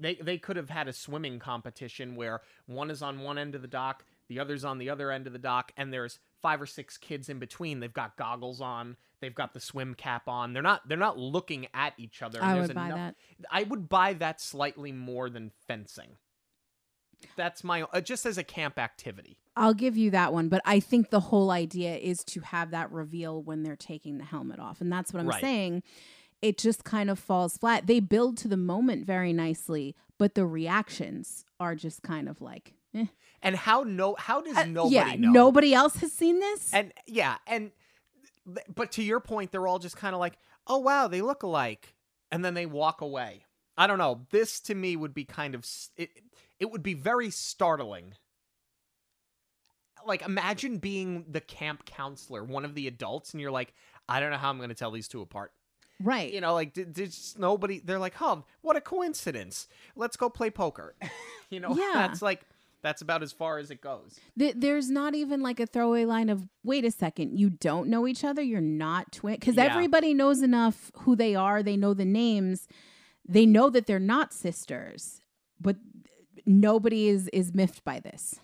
[0.00, 3.62] They they could have had a swimming competition where one is on one end of
[3.62, 6.66] the dock, the other's on the other end of the dock, and there's five or
[6.66, 7.80] six kids in between.
[7.80, 10.52] They've got goggles on, they've got the swim cap on.
[10.52, 12.42] They're not they're not looking at each other.
[12.42, 13.14] I would buy enough- that.
[13.50, 16.16] I would buy that slightly more than fencing.
[17.36, 19.38] That's my uh, just as a camp activity.
[19.56, 22.92] I'll give you that one, but I think the whole idea is to have that
[22.92, 24.80] reveal when they're taking the helmet off.
[24.80, 25.40] And that's what I'm Right.
[25.40, 25.82] saying.
[26.40, 27.88] It just kind of falls flat.
[27.88, 32.74] They build to the moment very nicely, but the reactions are just kind of like,
[32.94, 33.06] eh.
[33.42, 35.32] And how no how does Uh, nobody yeah, know?
[35.32, 36.72] nobody else has seen this.
[36.72, 37.72] And yeah, and
[38.74, 41.94] but to your point, they're all just kind of like, oh wow, they look alike,
[42.30, 43.44] and then they walk away.
[43.76, 44.26] I don't know.
[44.30, 45.64] This to me would be kind of
[45.96, 46.10] it.
[46.58, 48.14] It would be very startling.
[50.06, 53.74] Like imagine being the camp counselor, one of the adults, and you're like,
[54.08, 55.52] I don't know how I'm going to tell these two apart.
[56.00, 56.32] right.
[56.32, 57.80] You know, like did, did nobody.
[57.80, 59.68] They're like, huh, what a coincidence.
[59.96, 60.94] Let's go play poker.
[61.50, 61.90] you know, Yeah.
[61.94, 62.42] that's like
[62.82, 64.18] that's about as far as it goes.
[64.38, 68.06] Th- there's not even like a throwaway line of wait a second you don't know
[68.06, 69.64] each other you're not twin because Yeah.
[69.64, 72.68] everybody knows enough who they are they know the names
[73.26, 75.20] they know that they're not sisters
[75.60, 75.76] but
[76.46, 78.40] nobody is is miffed by this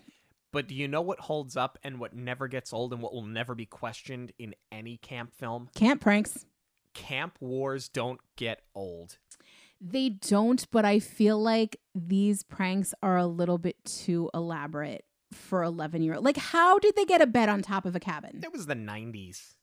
[0.51, 3.25] But do you know what holds up and what never gets old and what will
[3.25, 5.69] never be questioned in any camp film?
[5.75, 6.45] camp pranks
[6.93, 9.17] Camp wars don't get old.
[9.87, 15.61] They don't but i feel like these pranks are a little bit too elaborate for
[15.63, 18.39] 11 year old like how did they get a bed on top of a cabin
[18.43, 19.53] It was the 90s.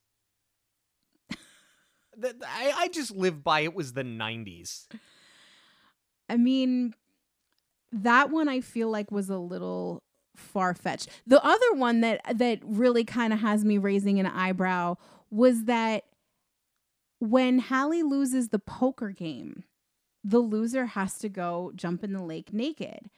[2.16, 4.86] The- I, I just live by it was the 90s.
[6.28, 6.94] I mean,
[7.90, 10.02] that one I feel like was a little
[10.36, 11.08] far fetched.
[11.26, 14.96] The other one that that really kind of has me raising an eyebrow
[15.30, 16.04] was that
[17.18, 19.64] when Hallie loses the poker game,
[20.24, 23.10] the loser has to go jump in the lake naked.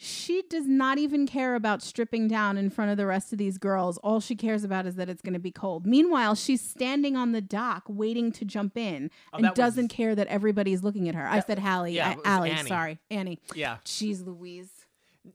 [0.00, 3.58] She does not even care about stripping down in front of the rest of these
[3.58, 3.98] girls.
[3.98, 5.84] All she cares about is that it's going to be cold.
[5.86, 10.28] Meanwhile, she's standing on the dock waiting to jump in Oh, and doesn't care that
[10.28, 11.26] everybody's looking at her.
[11.26, 12.68] I said Hallie, yeah, I- Allie, Annie.
[12.68, 13.40] sorry, Annie.
[13.56, 14.70] Yeah, Jeez Louise.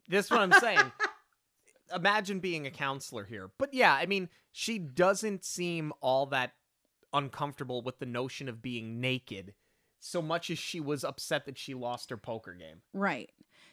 [0.07, 0.79] this is what I'm saying.
[1.93, 3.51] Imagine being a counselor here.
[3.57, 6.53] But yeah, I mean, she doesn't seem all that
[7.12, 9.53] uncomfortable with the notion of being naked
[10.03, 12.81] so much as she was upset that she lost her poker game.
[12.93, 13.31] Right.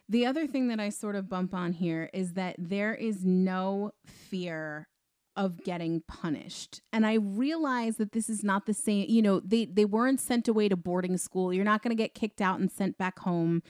[0.09, 3.93] The other thing that I sort of bump on here is that there is no
[4.07, 4.89] fear
[5.37, 6.81] of getting punished.
[6.93, 10.49] And I realize that this is not the same, you know, they they weren't sent
[10.49, 11.53] away to boarding school.
[11.53, 13.63] You're not going to get kicked out and sent back home.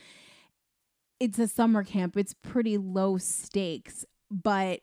[1.19, 2.17] It's a summer camp.
[2.17, 4.81] It's pretty low stakes, but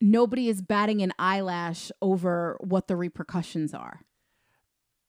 [0.00, 4.00] nobody is batting an eyelash over what the repercussions are.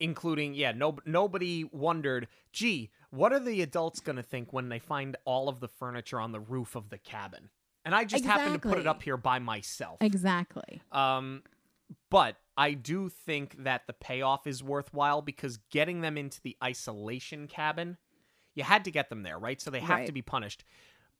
[0.03, 4.79] Including yeah no nobody wondered gee what are the adults going to think when they
[4.79, 7.49] find all of the furniture on the roof of the cabin?
[7.85, 9.97] And i just happened to put it up here by myself.
[10.01, 10.81] Exactly.
[10.91, 11.43] um
[12.09, 17.47] but i do think that the payoff is worthwhile because getting them into the isolation
[17.47, 17.97] cabin
[18.55, 19.61] you had to get them there right?
[19.61, 20.63] So they have to be punished.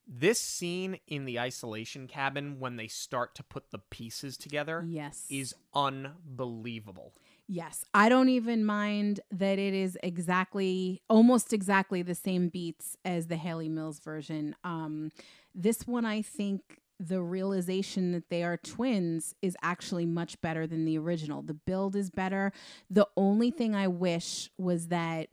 [0.05, 5.25] This scene in the isolation cabin when they start to put the pieces together Yes.
[5.29, 7.13] is unbelievable
[7.47, 13.27] Yes, I don't even mind that it is exactly, almost exactly the same beats as
[13.27, 14.55] the Hayley Mills version.
[14.63, 15.11] Um,
[15.53, 20.85] this one, I think the realization that they are twins is actually much better than
[20.85, 21.41] the original.
[21.41, 22.53] The build is better.
[22.89, 25.27] The only thing I wish was that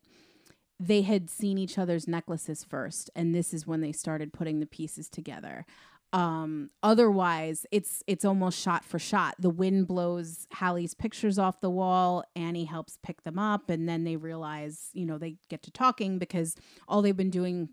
[0.80, 4.66] they had seen each other's necklaces first, and this is when they started putting the
[4.66, 5.66] pieces together
[6.12, 9.36] um otherwise it's it's almost shot for shot.
[9.38, 12.24] The wind blows hallie's pictures off the wall.
[12.34, 16.18] Annie helps pick them up and then they realize you know they get to talking
[16.18, 16.56] because
[16.88, 17.68] all they've been doing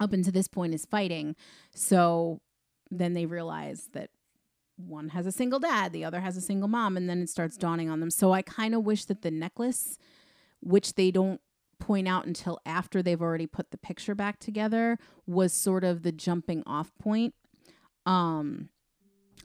[0.00, 1.36] up until this point is fighting.
[1.74, 2.40] So
[2.90, 4.10] then they realize that
[4.76, 7.56] one has a single dad the other has a single mom and then it starts
[7.56, 8.10] dawning on them.
[8.10, 9.98] So i kind of wish that the necklace
[10.60, 11.40] which they don't
[11.78, 16.12] point out until after they've already put the picture back together was sort of the
[16.12, 17.34] jumping off point
[18.06, 18.68] um,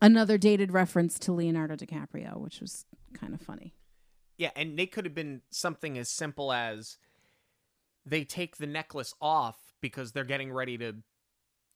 [0.01, 3.73] another dated reference to Leonardo DiCaprio, which was kind of funny.
[4.37, 6.97] Yeah, and they could have been something as simple as
[8.05, 10.95] they take the necklace off because they're getting ready to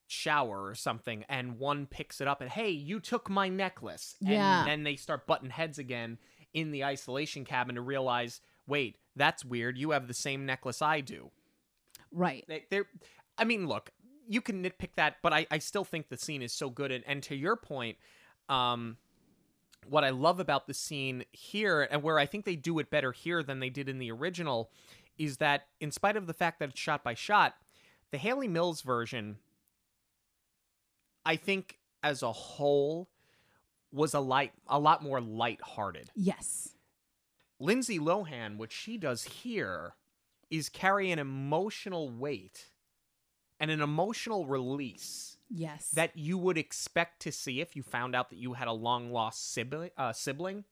[0.07, 4.15] shower or something, and one picks it up and, hey, you took my necklace.
[4.19, 4.61] Yeah.
[4.61, 6.17] And then they start butting heads again
[6.53, 9.77] in the isolation cabin to realize, wait, that's weird.
[9.77, 11.29] You have the same necklace I do.
[12.11, 12.43] Right.
[12.47, 12.87] They, they're,
[13.37, 13.91] I mean, look,
[14.29, 16.91] you can nitpick that, but I, I still think the scene is so good.
[16.91, 17.97] And, and to your point,
[18.47, 18.95] um,
[19.87, 23.11] what I love about the scene here, and where I think they do it better
[23.11, 24.69] here than they did in the original,
[25.17, 27.55] is that in spite of the fact that it's shot by shot,
[28.11, 29.37] the Hayley Mills version,
[31.25, 33.09] I think as a whole,
[33.91, 36.11] was a light, a lot more light-hearted.
[36.15, 36.75] Yes.
[37.59, 39.95] Lindsay Lohan, what she does here,
[40.51, 42.68] is carry an emotional weight
[43.59, 45.89] and an emotional release Yes.
[45.91, 49.11] that you would expect to see if you found out that you had a long
[49.11, 50.63] lost sibling, uh, sibling.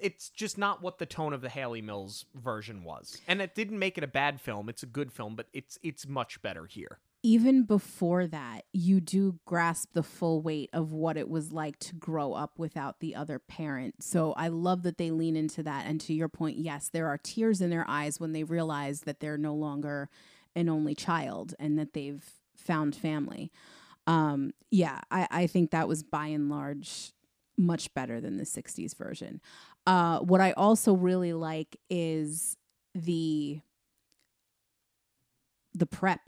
[0.00, 3.78] It's just not what the tone of the Hayley Mills version was, and it didn't
[3.78, 4.68] make it a bad film.
[4.68, 6.98] It's a good film, but it's it's much better here.
[7.24, 11.94] even before that, you do grasp the full weight of what it was like to
[11.94, 14.02] grow up without the other parent.
[14.02, 15.86] So I love that they lean into that.
[15.86, 19.20] And to your point, yes, there are tears in their eyes when they realize that
[19.20, 20.08] they're no longer
[20.54, 22.24] an only child and that they've
[22.56, 23.50] found family.
[24.06, 27.12] Um, yeah, I, I think that was by and large
[27.56, 29.40] much better than the 60s version.
[29.86, 32.56] Uh, what I also really like is
[32.94, 33.60] the
[35.74, 36.20] the prep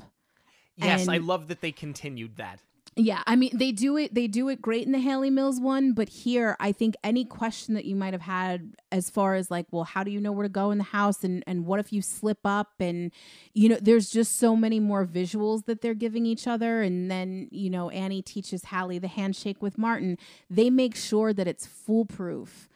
[0.77, 2.61] Yes, I love that they continued that.
[2.97, 5.95] Yeah, I mean they do it they do it great in the Hayley Mills one,
[5.95, 9.67] but here I think any question that you might have had as far as like,
[9.73, 11.93] well, how do you know where to go in the house and and what if
[11.93, 13.11] you slip up and
[13.53, 17.49] you know, there's just so many more visuals that they're giving each other and then,
[17.51, 20.17] you know, Annie teaches Hallie the handshake with Martin.
[20.49, 22.69] They make sure that it's foolproof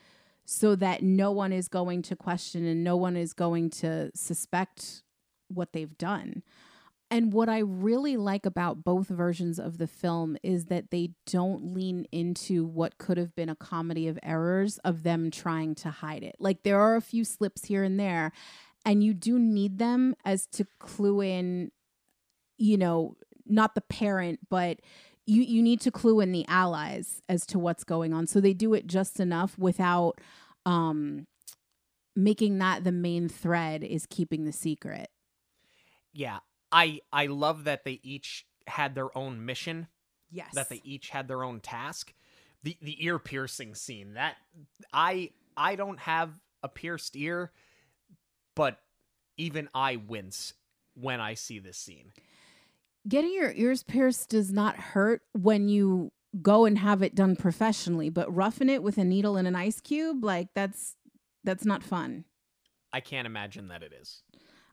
[0.44, 5.02] so that no one is going to question and no one is going to suspect
[5.46, 6.42] what they've done.
[7.11, 11.73] And what I really like about both versions of the film is that they don't
[11.73, 16.23] lean into what could have been a comedy of errors of them trying to hide
[16.23, 16.37] it.
[16.38, 18.33] Like there are a few slips here and there,
[18.85, 21.71] and you do need them as to clue in,
[22.59, 23.16] you know,
[23.47, 24.81] not the parent, but
[25.25, 28.27] you you need to clue in the allies as to what's going on.
[28.27, 30.21] So they do it just enough without
[30.66, 31.27] um
[32.14, 35.09] making that the main thread is keeping the secret.
[36.12, 36.38] Yeah,
[36.72, 39.88] I I love that they each had their own mission.
[40.31, 40.54] Yes.
[40.54, 42.12] that they each had their own task.
[42.62, 44.37] The the ear piercing scene that
[44.92, 47.50] I I don't have a pierced ear,
[48.54, 48.78] but
[49.38, 50.52] even I wince
[50.94, 52.12] when I see this scene.
[53.09, 58.11] getting your ears pierced does not hurt when you go and have it done professionally,
[58.11, 60.96] but roughing it with a needle and an ice cube, like that's
[61.44, 62.24] that's not fun.
[62.92, 64.22] I can't imagine that it is.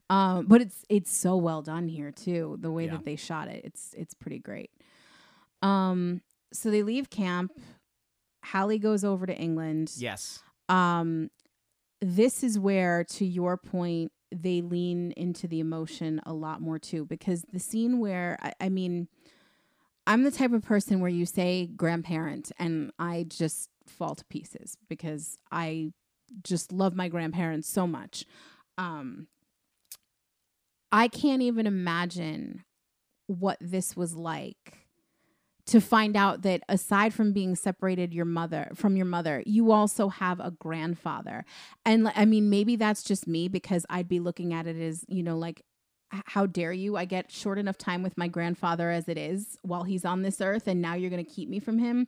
[0.09, 2.57] Um, but it's it's so well done here too.
[2.59, 2.91] The way Yeah.
[2.91, 4.69] that they shot it, it's it's pretty great.
[5.61, 6.21] Um,
[6.53, 7.51] so they leave camp.
[8.43, 9.91] Hallie goes over to England.
[9.97, 10.41] Yes.
[10.69, 11.29] um
[12.01, 17.05] this is where to your point they lean into the emotion a lot more too
[17.05, 19.07] because the scene where I, I mean
[20.07, 24.77] i'm the type of person where you say grandparent and i just fall to pieces
[24.89, 25.93] because i
[26.43, 28.25] just love my grandparents so much
[28.77, 29.27] um
[30.95, 32.63] i can't even imagine
[33.27, 34.79] what this was like
[35.65, 40.09] to find out that aside from being separated your mother from your mother you also
[40.09, 41.43] have a grandfather.
[41.85, 45.23] And i mean maybe that's just me because i'd be looking at it as you
[45.23, 45.63] know like
[46.25, 46.95] how dare you?
[46.97, 50.41] I get short enough time with my grandfather as it is while he's on this
[50.41, 52.07] earth and now you're going to keep me from him.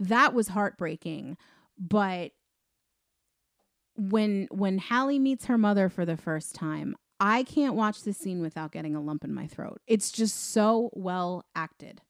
[0.00, 1.36] That was heartbreaking.
[1.78, 2.32] But
[3.96, 8.42] when when Hallie meets her mother for the first time I can't watch this scene
[8.42, 9.80] without getting a lump in my throat.
[9.86, 12.00] It's just so well acted.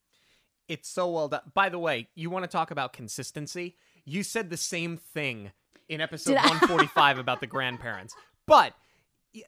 [0.68, 1.42] It's so well done.
[1.52, 3.76] By the way, you want to talk about consistency?
[4.06, 5.52] You said the same thing
[5.90, 8.14] in episode 145 about the grandparents.
[8.46, 8.72] But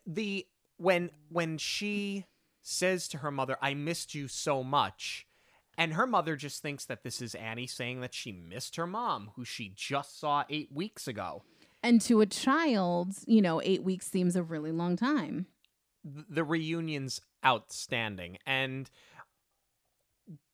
[0.06, 0.46] the
[0.76, 2.26] when when she
[2.60, 5.26] says to her mother, "I missed you so much."
[5.78, 9.30] And her mother just thinks that this is Annie saying that she missed her mom,
[9.34, 11.42] who she just saw 8 weeks ago.
[11.82, 15.46] And to a child, you know, 8 weeks seems a really long time.
[16.04, 18.38] Th- the reunion's outstanding.
[18.46, 18.90] And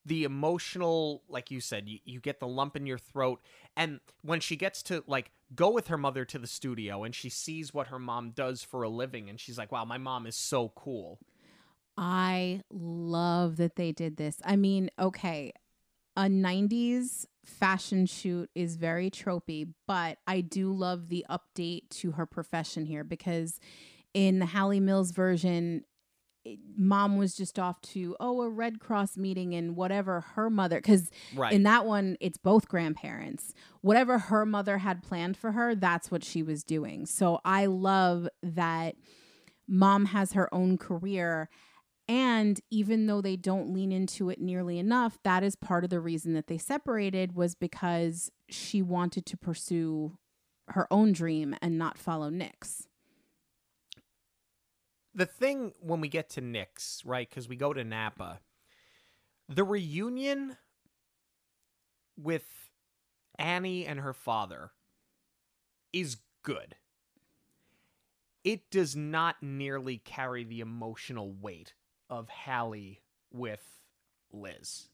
[0.07, 3.41] the emotional like you said you, you get the lump in your throat.
[3.77, 7.29] And when she gets to like go with her mother to the studio and she
[7.29, 10.37] sees what her mom does for a living and she's like wow my mom is
[10.37, 11.19] so cool.
[11.97, 14.41] I love that they did this.
[14.43, 15.53] I mean, okay,
[16.17, 22.27] a 90s fashion shoot is very tropey, but I do love the update to her
[22.27, 23.61] profession here because
[24.15, 25.85] in the Hayley Mills version,
[26.45, 30.79] it- mom was just off to oh a red cross meeting and whatever her mother
[30.79, 31.53] because right.
[31.53, 33.53] in that one it's both grandparents.
[33.83, 37.05] Whatever her mother had planned for her that's what she was doing.
[37.07, 38.97] So i love that
[39.69, 41.49] mom has her own career
[42.09, 46.01] And even though they don't lean into it nearly enough, that is part of the
[46.01, 50.19] reason that they separated was because she wanted to pursue
[50.69, 52.89] her own dream and not follow Nick's.
[55.21, 57.29] The thing when we get to Nick's, right?
[57.29, 58.41] Because we go to Napa,
[59.51, 60.57] the reunion
[62.17, 62.71] with
[63.39, 64.71] Annie and her father
[65.93, 66.75] is good.
[68.45, 71.75] It does not nearly carry the emotional weight
[72.09, 73.83] of Hallie with
[74.33, 74.89] Liz.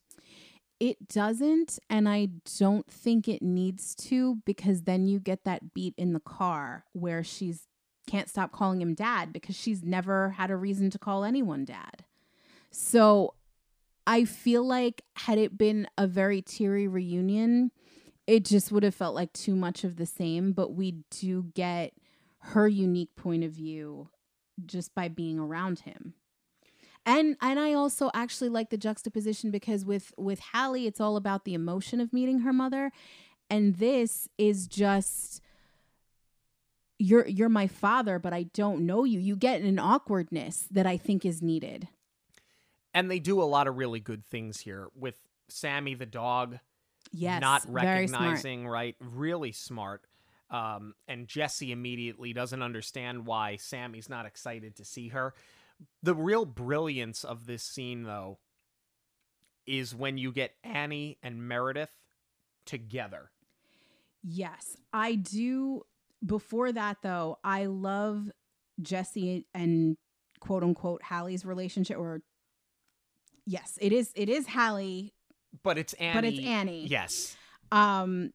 [0.81, 5.95] It doesn't, and I don't think it needs to because then you get that beat
[5.97, 7.69] in the car where she's
[8.07, 12.05] can't stop calling him dad because she's never had a reason to call anyone dad.
[12.71, 13.35] So
[14.07, 17.73] I feel like had it been a very teary reunion,
[18.27, 21.93] it just would have felt like too much of the same, but we do get
[22.39, 24.09] her unique point of view
[24.65, 26.15] just by being around him
[27.07, 31.45] and and I also actually like the juxtaposition because with with Hallie, it's all about
[31.45, 32.91] the emotion of meeting her mother,
[33.49, 35.41] and this is just
[36.99, 39.21] you're you're my father, but I don't know you.
[39.21, 41.89] You get an awkwardness that I think is needed.
[42.95, 45.17] And they do a lot of really good things here with
[45.49, 46.59] Sammy the dog.
[47.13, 50.03] Yes, not recognizing right, really smart.
[50.51, 55.35] Um, and Jesse immediately doesn't understand why Sammy's not excited to see her.
[56.03, 58.39] The real brilliance of this scene, though,
[59.67, 61.95] is when you get Annie and Meredith
[62.65, 63.31] together.
[64.23, 65.85] Yes, I do.
[66.25, 68.31] Before that, though, I love
[68.81, 69.97] Jesse and
[70.41, 71.99] quote unquote Hallie's relationship.
[71.99, 72.23] Or
[73.45, 74.13] yes, it is.
[74.15, 75.15] It is Hallie,
[75.63, 76.15] but it's Annie.
[76.15, 76.87] But it's Annie.
[76.87, 77.37] Yes.
[77.73, 78.33] Um,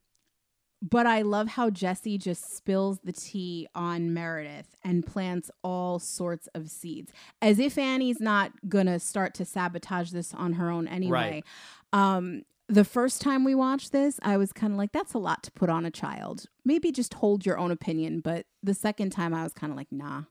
[0.81, 6.47] but I love how Jesse just spills the tea on Meredith and plants all sorts
[6.55, 7.11] of seeds,
[7.41, 11.43] as if Annie's not gonna start to sabotage this on her own anyway.
[11.43, 11.45] Right.
[11.93, 15.43] Um, the first time we watched this, I was kind of like, that's a lot
[15.43, 16.45] to put on a child.
[16.63, 18.21] Maybe just hold your own opinion.
[18.21, 20.23] But the second time, I was kind of like, nah,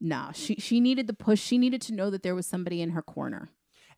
[0.00, 0.32] nah.
[0.32, 1.40] She she needed the push.
[1.40, 3.50] She needed to know that there was somebody in her corner.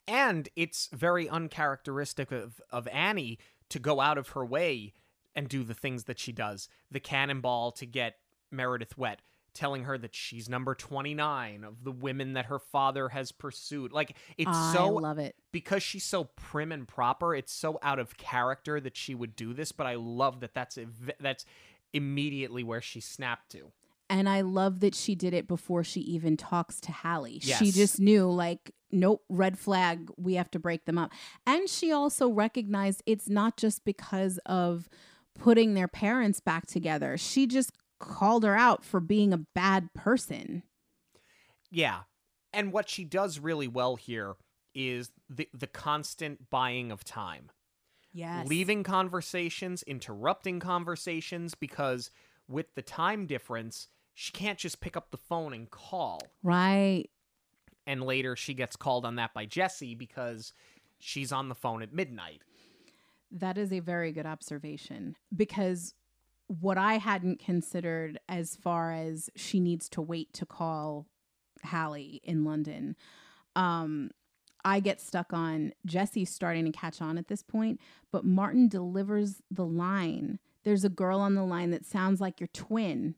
[0.09, 3.39] And it's very uncharacteristic of of Annie
[3.70, 4.93] to go out of her way
[5.34, 6.68] and do the things that she does.
[6.91, 8.16] The cannonball to get
[8.51, 9.22] Meredith wet,
[9.57, 13.92] telling her that she's number 29 of the women that her father has pursued.
[13.92, 15.34] Like it's I so love it.
[15.50, 19.54] Because she's so prim and proper, it's so out of character that she would do
[19.54, 20.78] this, but I love that that's
[21.18, 21.44] that's
[21.92, 23.72] immediately where she snapped to.
[24.09, 27.40] And I love that she did it before she even talks to Hallie.
[27.42, 27.59] Yes.
[27.59, 31.11] She just knew, like, nope, red flag, we have to break them up.
[31.44, 34.88] And she also recognized it's not just because of
[35.34, 37.16] putting their parents back together.
[37.18, 40.62] She just called her out for being a bad person.
[41.70, 42.01] Yeah.
[42.53, 44.36] And what she does really well here
[44.74, 47.51] is the the constant buying of time.
[48.12, 48.47] Yes.
[48.47, 52.11] Leaving conversations, interrupting conversations because
[52.49, 56.20] with the time difference, she can't just pick up the phone and call.
[56.42, 57.07] Right.
[57.86, 60.53] And later she gets called on that by Jesse because
[60.99, 62.40] she's on the phone at midnight.
[63.30, 65.94] That is a very good observation because
[66.49, 71.07] what I hadn't considered as far as she needs to wait to call
[71.64, 72.97] Hallie in London,
[73.55, 74.11] um,
[74.64, 77.80] I get stuck on Jesse's starting to catch on at this point,
[78.11, 80.38] but Martin delivers the line.
[80.64, 83.14] There's a girl on the line that sounds like your twin,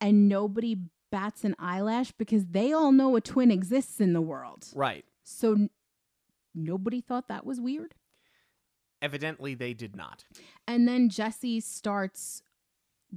[0.00, 0.76] and nobody
[1.10, 4.68] bats an eyelash because they all know a twin exists in the world.
[4.74, 5.04] Right.
[5.24, 5.70] So n-
[6.54, 7.94] nobody thought that was weird.
[9.02, 10.24] Evidently, they did not.
[10.66, 12.42] And then Jesse starts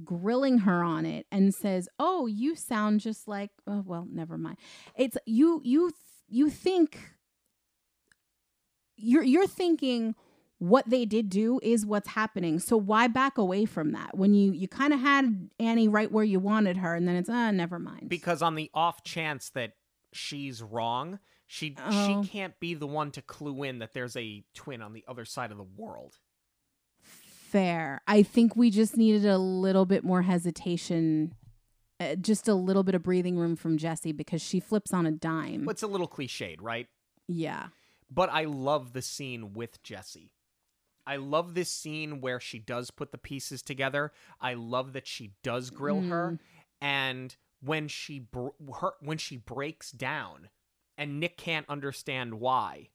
[0.02, 4.58] grilling her on it and says, "Oh, you sound just like oh, well, never mind.
[4.96, 5.92] It's you you
[6.28, 6.98] you think
[8.96, 10.14] you're you're thinking
[10.58, 12.58] what they did do is what's happening.
[12.58, 16.24] So why back away from that when you you kind of had Annie right where
[16.24, 18.08] you wanted her and then it's ah, uh, never mind.
[18.08, 19.72] Because on the off chance that
[20.12, 22.22] she's wrong, she Oh.
[22.22, 25.24] she can't be the one to clue in that there's a twin on the other
[25.24, 26.18] side of the world.
[27.02, 28.00] Fair.
[28.06, 31.34] I think we just needed a little bit more hesitation,
[32.00, 35.12] uh, just a little bit of breathing room from Jesse because she flips on a
[35.12, 35.64] dime.
[35.64, 36.88] Well, It's a little cliched, right?
[37.28, 37.68] yeah.
[38.10, 40.30] But I love the scene with Jesse.
[41.06, 44.12] I love this scene where she does put the pieces together.
[44.40, 46.38] I love that she does grill her,
[46.80, 48.48] and when she br-
[48.80, 50.48] her when she breaks down,
[50.96, 52.88] and Nick can't understand why,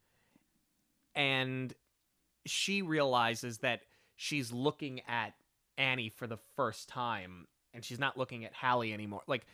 [1.15, 1.73] and
[2.45, 3.81] she realizes that
[4.15, 5.33] she's looking at
[5.77, 9.21] Annie for the first time, and she's not looking at Hallie anymore.
[9.27, 9.45] Like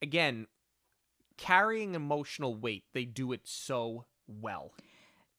[0.00, 0.46] again,
[1.36, 4.72] carrying emotional weight, they do it so well.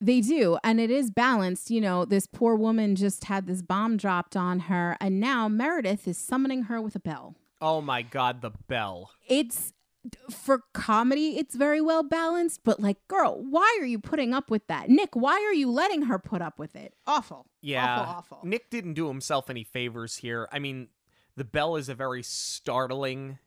[0.02, 0.58] They do.
[0.64, 1.72] And it is balanced.
[1.72, 6.08] You know, this poor woman just had this bomb dropped on her, and now Meredith
[6.08, 7.36] is summoning her with a bell.
[7.62, 9.12] Oh my god, the bell.
[9.28, 9.72] It's
[10.30, 14.68] for comedy, it's very well balanced, but like, girl, why are you putting up with
[14.68, 14.90] that?
[14.90, 16.94] Nick, why are you letting her put up with it?
[17.08, 17.46] Awful.
[17.62, 18.00] Yeah.
[18.02, 18.40] Awful, awful.
[18.44, 20.48] Nick didn't do himself any favors here.
[20.52, 20.90] I mean,
[21.38, 23.40] the bell is a very startling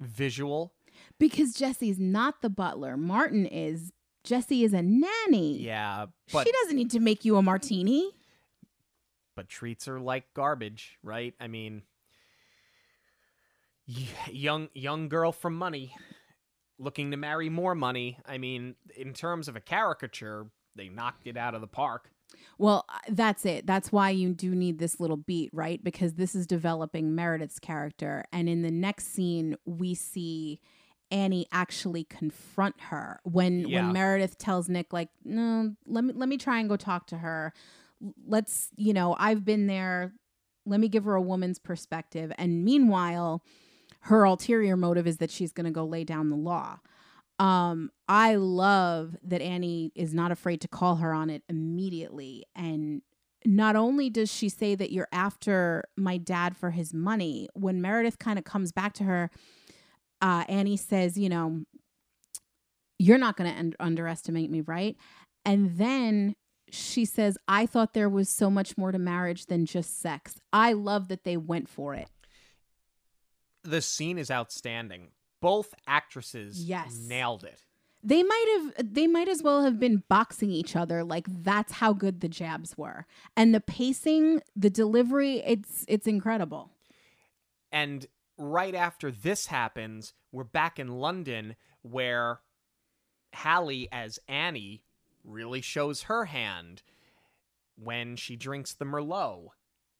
[0.00, 0.72] visual.
[1.18, 2.96] Because Jesse's not the butler.
[2.96, 3.92] Martin is.
[4.24, 5.58] Jesse is a nanny.
[5.62, 8.10] Yeah, but she doesn't need to make you a martini.
[9.36, 11.34] but treats are like garbage, right?
[11.38, 11.82] I mean,
[14.30, 15.94] young young girl from money
[16.78, 18.18] looking to marry more money.
[18.26, 22.10] I mean, in terms of a caricature, they knocked it out of the park.
[22.58, 23.66] Well, uh, that's it.
[23.66, 25.82] That's why you do need this little beat, right?
[25.82, 28.24] Because this is developing Meredith's character.
[28.32, 30.60] And in the next scene, we see
[31.10, 33.84] Annie actually confront her when Yeah.
[33.84, 37.18] when Meredith tells Nick like, "No, let me let me try and go talk to
[37.18, 37.52] her.
[38.26, 40.12] Let's, you know, I've been there.
[40.66, 43.42] Let me give her a woman's perspective." And meanwhile,
[44.06, 46.78] her ulterior motive is that she's going to go lay down the law.
[47.38, 52.44] Um, I love that Annie is not afraid to call her on it immediately.
[52.54, 53.02] And
[53.44, 58.18] not only does she say that you're after my dad for his money, when Meredith
[58.18, 59.30] kind of comes back to her,
[60.22, 61.62] uh, Annie says, you know,
[62.98, 64.96] you're not going to un- underestimate me, right?
[65.44, 66.36] And then
[66.70, 70.36] she says, I thought there was so much more to marriage than just sex.
[70.52, 72.08] I love that they went for it.
[73.66, 75.08] The scene is outstanding.
[75.40, 76.96] Both actresses Yes.
[77.08, 77.64] nailed it.
[78.02, 81.92] They might have they might as well have been boxing each other like that's how
[81.92, 83.04] good the jabs were.
[83.36, 86.70] And the pacing, the delivery, it's it's incredible.
[87.72, 88.06] And
[88.38, 92.40] right after this happens, we're back in London where
[93.34, 94.82] Hallie as Annie
[95.24, 96.82] really shows her hand
[97.76, 99.48] when she drinks the Merlot.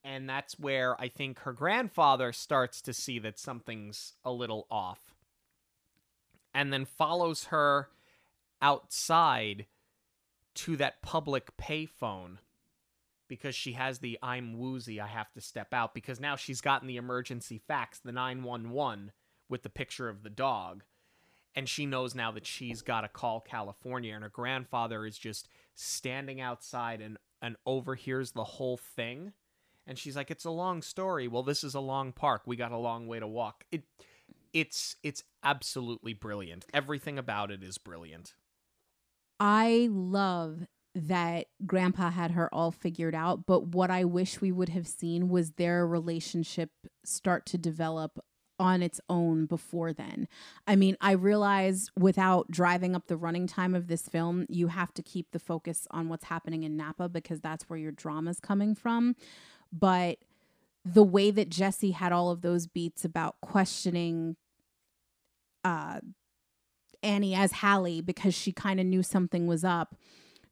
[0.06, 5.16] And that's where I think her grandfather starts to see that something's a little off.
[6.54, 7.88] And then follows her
[8.62, 9.66] outside
[10.54, 12.38] to that public payphone
[13.26, 16.86] because she has the I'm woozy, I have to step out because now she's gotten
[16.86, 19.10] the emergency fax, the 911
[19.48, 20.84] with the picture of the dog.
[21.56, 25.48] And she knows now that she's got to call California and her grandfather is just
[25.74, 29.32] standing outside and and overhears the whole thing.
[29.86, 31.28] And she's like it's a long story.
[31.28, 32.42] Well, this is a long park.
[32.46, 33.64] We got a long way to walk.
[33.70, 33.84] It
[34.52, 36.66] it's it's absolutely brilliant.
[36.72, 38.34] Everything about it is brilliant.
[39.38, 44.70] I love that grandpa had her all figured out, but what I wish we would
[44.70, 46.70] have seen was their relationship
[47.04, 48.18] start to develop
[48.58, 50.26] on its own before then.
[50.66, 54.94] I mean, I realize without driving up the running time of this film, you have
[54.94, 58.74] to keep the focus on what's happening in Napa because that's where your drama's coming
[58.74, 59.16] from.
[59.72, 60.18] But
[60.84, 64.36] the way that Jesse had all of those beats about questioning
[65.64, 66.00] uh
[67.02, 69.94] Annie as Hallie because she kind of knew something was up.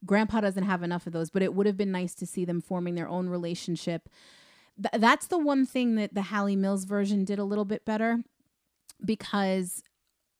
[0.04, 2.60] Grandpa doesn't have enough of those, but it would have been nice to see them
[2.60, 4.08] forming their own relationship.
[4.76, 8.18] Th- that's the one thing that the Hayley Mills version did a little bit better
[9.04, 9.82] because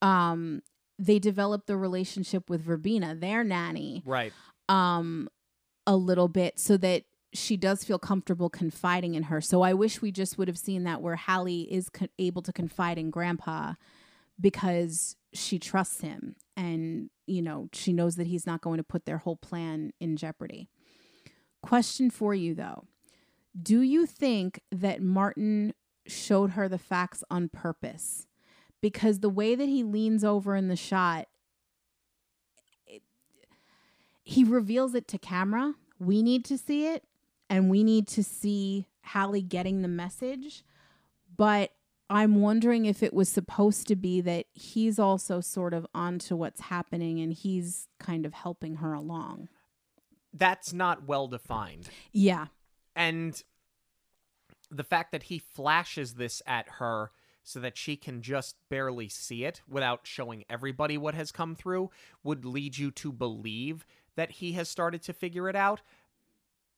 [0.03, 0.61] um
[0.99, 4.33] they developed the relationship with Verbena, their nanny, Right.
[4.69, 5.29] um
[5.87, 7.05] a little bit so that
[7.35, 9.41] she does feel comfortable confiding in her.
[9.41, 12.53] So I wish we just would have seen that where Hallie is co- able to
[12.53, 13.75] confide in Grandpa
[14.41, 19.05] because she trusts him and you know she knows that he's not going to put
[19.05, 20.69] their whole plan in jeopardy.
[21.61, 22.85] Question for you though.
[23.61, 25.75] Do you think that Martin
[26.07, 28.27] showed her the fax on purpose?
[28.81, 31.27] Because the way that he leans over in the shot
[34.27, 35.75] he reveals it to camera.
[35.99, 37.05] We need to see it
[37.49, 40.65] and we need to see Hallie getting the message.
[41.37, 41.73] But
[42.11, 46.63] I'm wondering if it was supposed to be that he's also sort of onto what's
[46.63, 49.49] happening and he's kind of helping her along.
[50.33, 51.89] That's not well defined.
[52.13, 52.47] Yeah.
[52.95, 53.43] And
[54.71, 57.11] the fact that he flashes this at her
[57.43, 61.91] so that she can just barely see it without showing everybody what has come through
[62.23, 63.87] would lead you to believe
[64.17, 65.83] that he has started to figure it out.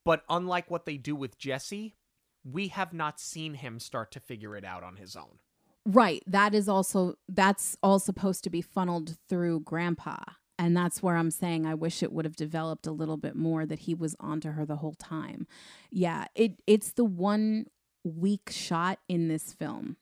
[0.07, 1.96] But unlike what they do with Jesse,
[2.44, 5.40] we have not seen him start to figure it out on his own.
[5.84, 6.22] Right.
[6.28, 10.18] That is also that's all supposed to be funneled through grandpa.
[10.61, 13.66] And that's where I'm saying I wish it would have developed a little bit more
[13.66, 15.48] that he was onto her the whole time.
[15.90, 17.66] Yeah, it it's the one
[18.04, 19.96] weak shot in this film.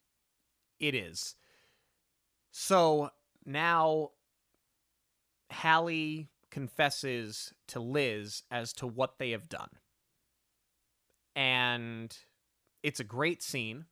[0.79, 1.35] It is.
[2.51, 3.09] So
[3.43, 4.11] now
[5.51, 9.69] Hallie confesses to Liz as to what they have done.
[11.35, 12.15] And
[12.83, 13.85] it's a great scene.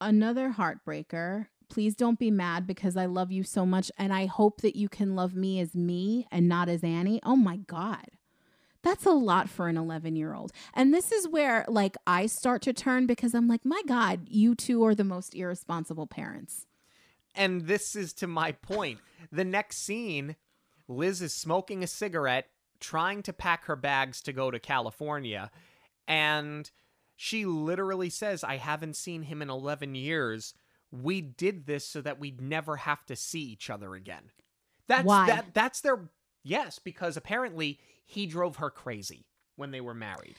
[0.00, 1.46] Another heartbreaker.
[1.68, 4.88] Please don't be mad because I love you so much and I hope that you
[4.88, 7.20] can love me as me and not as Annie.
[7.24, 8.06] Oh my God.
[8.82, 10.52] That's a lot for an 11 year old.
[10.72, 14.54] And this is where, like, I start to turn because I'm like, my God, you
[14.54, 16.66] two are the most irresponsible parents.
[17.34, 19.00] And this is to my point.
[19.30, 20.36] The next scene,
[20.88, 22.48] Liz is smoking a cigarette,
[22.80, 25.50] trying to pack her bags to go to California.
[26.10, 26.68] And
[27.14, 30.54] she literally says, I haven't seen him in 11 years.
[30.90, 34.24] We did this so that we'd never have to see each other again.
[34.88, 35.26] That's Why?
[35.28, 36.10] that that's their
[36.42, 40.34] yes, because apparently he drove her crazy when they were married.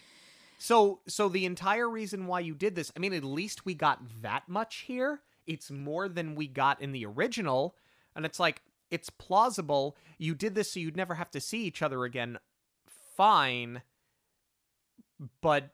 [0.57, 4.01] So so the entire reason why you did this, I mean at least we got
[4.22, 5.22] that much here.
[5.47, 7.78] It's more than we got in the original,
[8.13, 9.95] and it's like it's plausible.
[10.17, 12.39] You did this so you'd never have to see each other again.
[13.15, 13.84] Fine.
[15.41, 15.72] But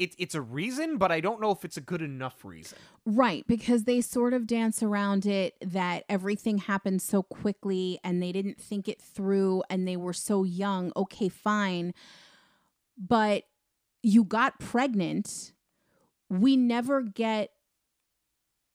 [0.00, 2.78] it, it's a reason, but I don't know if it's a good enough reason.
[3.04, 8.32] Right, because they sort of dance around it that everything happened so quickly and they
[8.32, 10.90] didn't think it through and they were so young.
[10.96, 11.92] Okay, fine.
[12.96, 13.44] But
[14.02, 15.52] you got pregnant.
[16.30, 17.50] We never get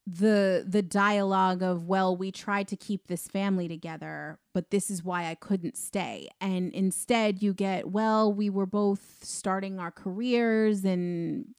[0.08, 5.04] the the dialogue of well we tried to keep this family together but this is
[5.04, 6.30] why I couldn't stay.
[6.40, 11.56] And instead you get well we were both starting our careers and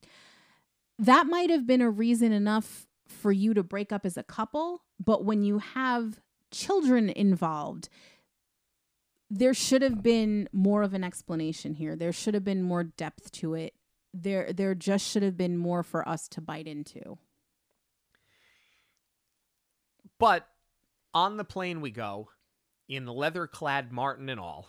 [0.98, 4.82] that might have been a reason enough for you to break up as a couple
[5.04, 6.20] but when you have
[6.52, 7.88] children involved
[9.28, 11.96] there should have been more of an explanation here.
[11.96, 13.74] There should have been more depth to it.
[14.14, 17.18] There there just should have been more for us to bite into
[20.18, 20.48] But
[21.14, 22.28] on the plane we go,
[22.88, 24.68] in leather clad Martin and all.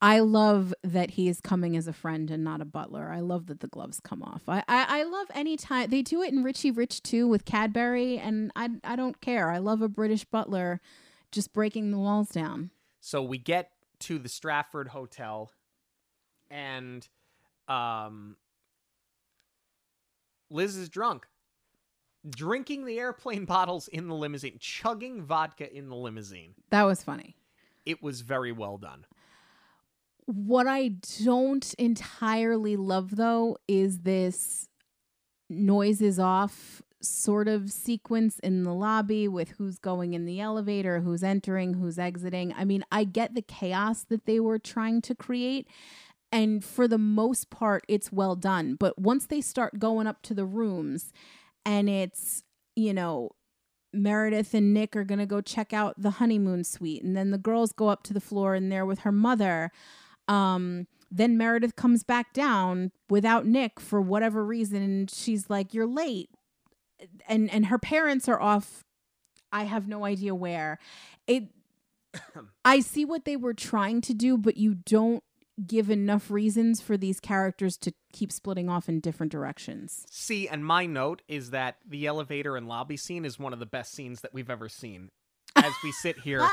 [0.00, 3.10] I love that he is coming as a friend and not a butler.
[3.12, 4.42] I love that the gloves come off.
[4.48, 8.16] I, I, I love any time they do it in Richie Rich too with Cadbury,
[8.16, 9.50] and I I don't care.
[9.50, 10.80] I love a British butler
[11.32, 12.70] just breaking the walls down.
[13.00, 15.50] So we get to the Stratford Hotel,
[16.48, 17.06] and
[17.66, 18.36] um,
[20.48, 21.26] Liz is drunk,
[22.30, 26.54] drinking the airplane bottles in the limousine, chugging vodka in the limousine.
[26.70, 27.36] That was funny.
[27.86, 29.06] It was very well done.
[30.26, 30.88] What I
[31.24, 34.68] don't entirely love though is this
[35.48, 41.22] noises off sort of sequence in the lobby with who's going in the elevator, who's
[41.22, 42.52] entering, who's exiting.
[42.56, 45.68] I mean, I get the chaos that they were trying to create.
[46.30, 48.74] And for the most part, it's well done.
[48.74, 51.12] But once they start going up to the rooms
[51.68, 52.42] and it's,
[52.76, 53.32] you know,
[53.92, 57.04] Meredith and Nick are going to go check out the honeymoon suite.
[57.04, 59.70] And then the girls go up to the floor and they're with her mother.
[60.28, 64.82] Um, then Meredith comes back down without Nick for whatever reason.
[64.82, 66.30] And she's like, You're late.
[67.28, 68.84] And and her parents are off.
[69.52, 70.78] I have no idea where.
[71.26, 71.50] It
[72.64, 75.22] I see what they were trying to do, but you don't
[75.66, 80.06] give enough reasons for these characters to keep splitting off in different directions.
[80.10, 83.66] See, and my note is that the elevator and lobby scene is one of the
[83.66, 85.10] best scenes that we've ever seen.
[85.56, 86.48] As we sit here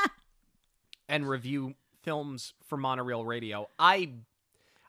[1.10, 4.14] and review films for Monoreel Radio, I,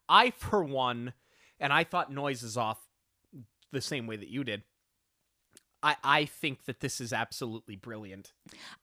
[0.08, 1.12] I for one,
[1.60, 2.78] and I thought Noises Off
[3.72, 4.62] the same way that you did.
[5.82, 8.32] I, I think that this is absolutely brilliant.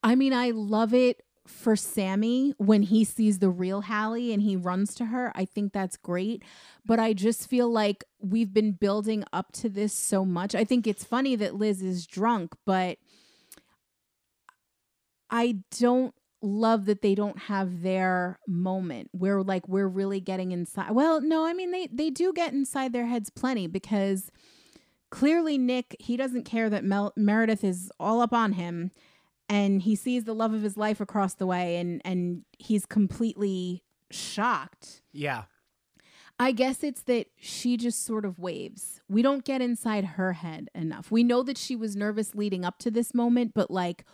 [0.03, 4.55] I mean, I love it for Sammy when he sees the real Hallie and he
[4.55, 5.31] runs to her.
[5.35, 6.43] I think that's great.
[6.85, 10.55] But I just feel like we've been building up to this so much.
[10.55, 12.97] I think it's funny that Liz is drunk, but
[15.29, 20.91] I don't love that they don't have their moment where like we're really getting inside.
[20.91, 24.29] Well, no, I mean they they do get inside their heads plenty because
[25.09, 28.91] clearly Nick, he doesn't care that Mel- Meredith is all up on him
[29.49, 33.83] and he sees the love of his life across the way and and he's completely
[34.11, 35.01] shocked.
[35.11, 35.43] Yeah.
[36.39, 39.01] I guess it's that she just sort of waves.
[39.07, 41.11] We don't get inside her head enough.
[41.11, 44.05] We know that she was nervous leading up to this moment, but like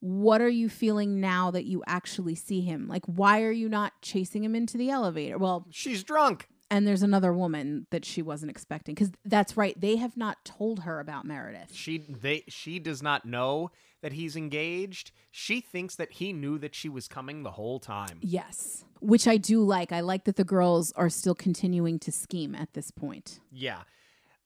[0.00, 2.86] what are you feeling now that you actually see him?
[2.88, 5.38] Like why are you not chasing him into the elevator?
[5.38, 6.48] Well, She's drunk.
[6.70, 10.80] And there's another woman that she wasn't expecting cuz that's right, they have not told
[10.80, 11.74] her about Meredith.
[11.74, 13.70] She they she does not know
[14.02, 15.10] that he's engaged.
[15.30, 18.18] She thinks that he knew that she was coming the whole time.
[18.20, 18.84] Yes.
[19.00, 19.92] Which I do like.
[19.92, 23.40] I like that the girls are still continuing to scheme at this point.
[23.50, 23.82] Yeah.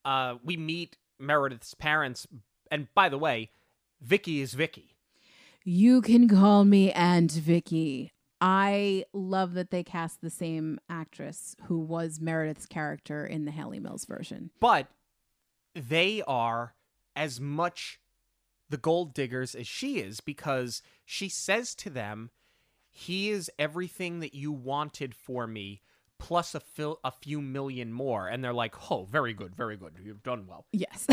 [0.05, 2.27] Uh, we meet Meredith's parents,
[2.71, 3.51] and by the way,
[4.01, 4.97] Vicky is Vicky.
[5.65, 8.12] You can call me Aunt Vicky.
[8.45, 13.79] I love that they cast the same actress who was Meredith's character in the Hayley
[13.79, 14.51] Mills version.
[14.59, 14.89] But
[15.77, 16.75] they are
[17.15, 18.01] as much
[18.69, 22.31] the gold diggers as she is because she says to them,
[22.91, 25.81] He is everything that you wanted for me,
[26.19, 28.27] plus a, fil- a few million more.
[28.27, 29.93] And they're like, Oh, very good, very good.
[30.03, 30.67] You've done well.
[30.73, 31.07] Yes.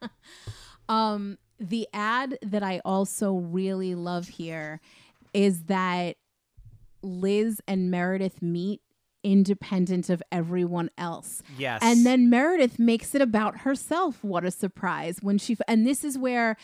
[0.88, 4.80] um, the ad that I also really love here
[5.34, 6.16] is that
[7.02, 8.82] Liz and Meredith meet
[9.22, 11.42] independent of everyone else.
[11.56, 11.80] Yes.
[11.82, 14.22] And then Meredith makes it about herself.
[14.22, 16.56] What a surprise when she and this is where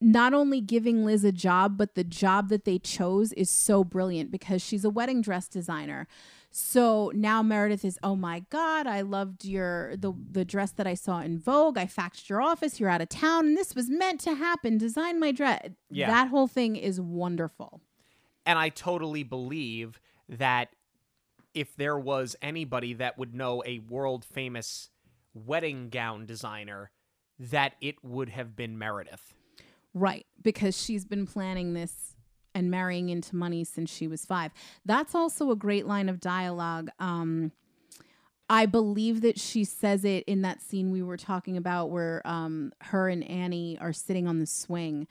[0.00, 4.30] not only giving Liz a job, but the job that they chose is so brilliant
[4.30, 6.06] because she's a wedding dress designer.
[6.50, 10.94] So now Meredith is, oh my God, I loved your the the dress that I
[10.94, 11.78] saw in Vogue.
[11.78, 14.78] I faxed your office, you're out of town, and this was meant to happen.
[14.78, 15.68] Design my dress.
[15.90, 16.06] Yeah.
[16.08, 17.80] That whole thing is wonderful.
[18.50, 20.70] And I totally believe that
[21.54, 24.90] if there was anybody that would know a world famous
[25.34, 26.90] wedding gown designer,
[27.38, 29.34] that it would have been Meredith.
[29.94, 32.16] Right, because she's been planning this
[32.52, 34.50] and marrying into money since she was five.
[34.84, 36.90] That's also a great line of dialogue.
[36.98, 37.52] Um,
[38.48, 42.72] I believe that she says it in that scene we were talking about where um,
[42.80, 45.06] her and Annie are sitting on the swing.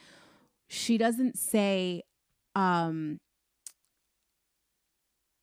[0.67, 2.03] She doesn't say,
[2.53, 3.21] um,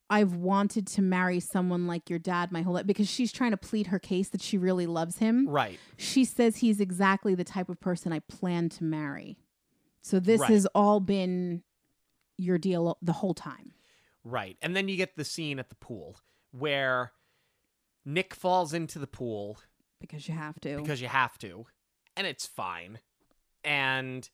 [0.09, 3.57] I've wanted to marry someone like your dad my whole life because she's trying to
[3.57, 5.79] plead her case that she really loves him Right.
[5.97, 9.37] she says he's exactly the type of person I plan to marry.
[10.01, 10.51] So this Right.
[10.51, 11.63] has all been
[12.37, 13.73] your deal the whole time.
[14.23, 14.57] Right.
[14.61, 16.19] And then you get the scene at the pool
[16.51, 17.11] where
[18.05, 19.59] Nick falls into the pool
[19.99, 20.77] Because you have to.
[20.77, 21.65] because you have to,
[22.15, 22.99] and it's fine.
[23.63, 24.29] And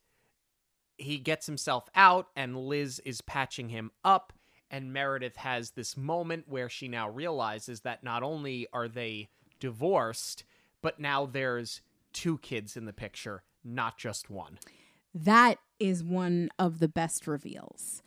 [0.97, 4.31] he gets himself out, and Liz is patching him up.
[4.73, 10.43] And Meredith has this moment where she now realizes that not only are they divorced,
[10.81, 14.57] but now there's two kids in the picture, not just one.
[15.13, 18.01] that is one of the best reveals.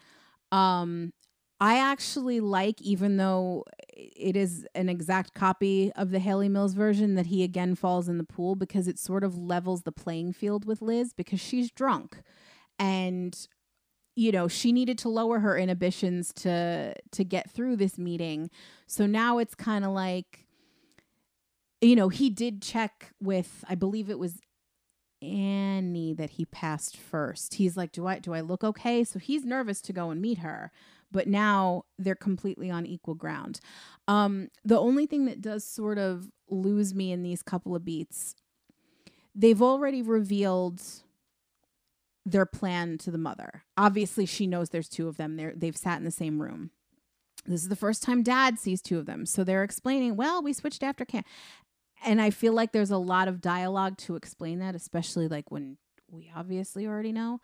[0.50, 1.12] Um
[1.60, 3.64] I actually like, even though
[3.94, 8.18] it is an exact copy of the Hayley Mills version, that he again falls in
[8.18, 12.20] the pool because it sort of levels the playing field with Liz because she's drunk.
[12.78, 13.48] And
[14.16, 18.50] you know she needed to lower her inhibitions to to get through this meeting.
[18.86, 20.46] So now it's kind of like
[21.80, 24.40] you know he did check with i believe it was
[25.22, 27.54] annie that he passed first.
[27.54, 29.04] He's like do i do i look okay?
[29.04, 30.72] So he's nervous to go and meet her
[31.12, 33.60] but now they're completely on equal ground.
[34.08, 38.34] Um the only thing that does sort of lose me in these couple of beats
[39.34, 40.80] they've already revealed
[42.26, 43.62] their plan to the mother.
[43.76, 45.36] Obviously, she knows there's two of them.
[45.36, 46.72] They're, they've sat in the same room.
[47.46, 49.24] This is the first time dad sees two of them.
[49.24, 51.26] So they're explaining, well, we switched after camp.
[52.04, 55.78] And I feel like there's a lot of dialogue to explain that, especially like when
[56.10, 57.40] we obviously already know.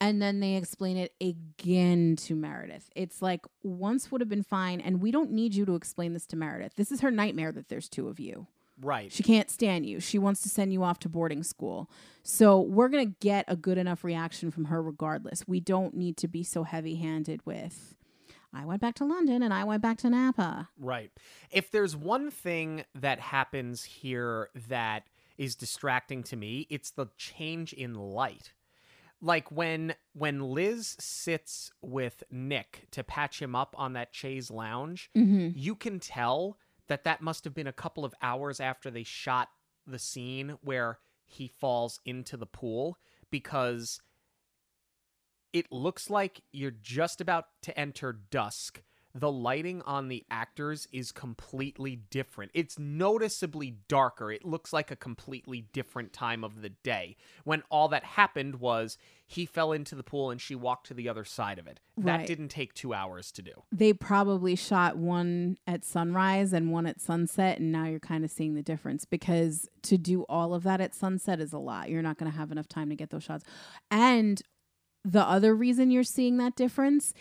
[0.00, 2.90] And then they explain it again to Meredith.
[2.96, 4.80] It's like once would have been fine.
[4.80, 6.74] And we don't need you to explain this to Meredith.
[6.74, 8.48] This is her nightmare that there's two of you.
[8.80, 9.12] Right.
[9.12, 10.00] She can't stand you.
[10.00, 11.88] She wants to send you off to boarding school.
[12.22, 15.46] So we're going to get a good enough reaction from her regardless.
[15.46, 17.94] We don't need to be so heavy handed with,
[18.52, 20.68] I went back to London and I went back to Napa.
[20.78, 21.10] Right.
[21.50, 25.04] If there's one thing that happens here that
[25.36, 28.52] is distracting to me, it's the change in light.
[29.20, 35.10] Like when when Liz sits with Nick to patch him up on that chaise lounge,
[35.16, 35.48] Mm-hmm.
[35.58, 36.56] you can tell
[36.88, 39.48] that that must have been a couple of hours after they shot
[39.86, 42.98] the scene where he falls into the pool
[43.30, 44.00] because
[45.52, 48.82] it looks like you're just about to enter dusk.
[49.14, 52.50] The lighting on the actors is completely different.
[52.52, 54.32] It's noticeably darker.
[54.32, 57.16] It looks like a completely different time of the day.
[57.44, 61.08] When all that happened was he fell into the pool and she walked to the
[61.08, 61.78] other side of it.
[61.96, 63.52] That didn't take two hours to do.
[63.70, 67.60] They probably shot one at sunrise and one at sunset.
[67.60, 70.92] And now you're kind of seeing the difference because to do all of that at
[70.92, 71.88] sunset is a lot.
[71.88, 73.44] You're not going to have enough time to get those shots.
[73.92, 74.42] And
[75.04, 77.12] the other reason you're seeing that difference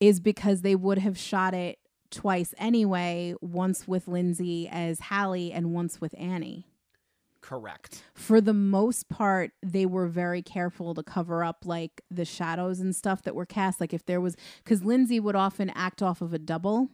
[0.00, 1.78] is because they would have shot it
[2.10, 6.66] twice anyway, once with Lindsay as Hallie and once with Annie.
[7.40, 8.02] Correct.
[8.14, 12.94] For the most part, they were very careful to cover up like the shadows and
[12.94, 13.80] stuff that were cast.
[13.80, 16.88] Like if there was, because Lindsay would often act off of a double,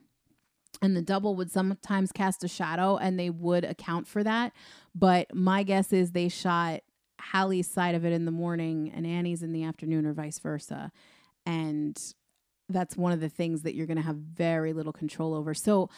[0.83, 4.53] and the double would sometimes cast a shadow, and they would account for that.
[4.95, 6.83] But my guess is they shot
[7.19, 10.93] Hallie's side of it in the morning and Annie's in the afternoon, or vice versa.
[11.45, 12.01] And
[12.69, 15.55] that's one of the things that you're going to have very little control over.
[15.55, 15.89] So,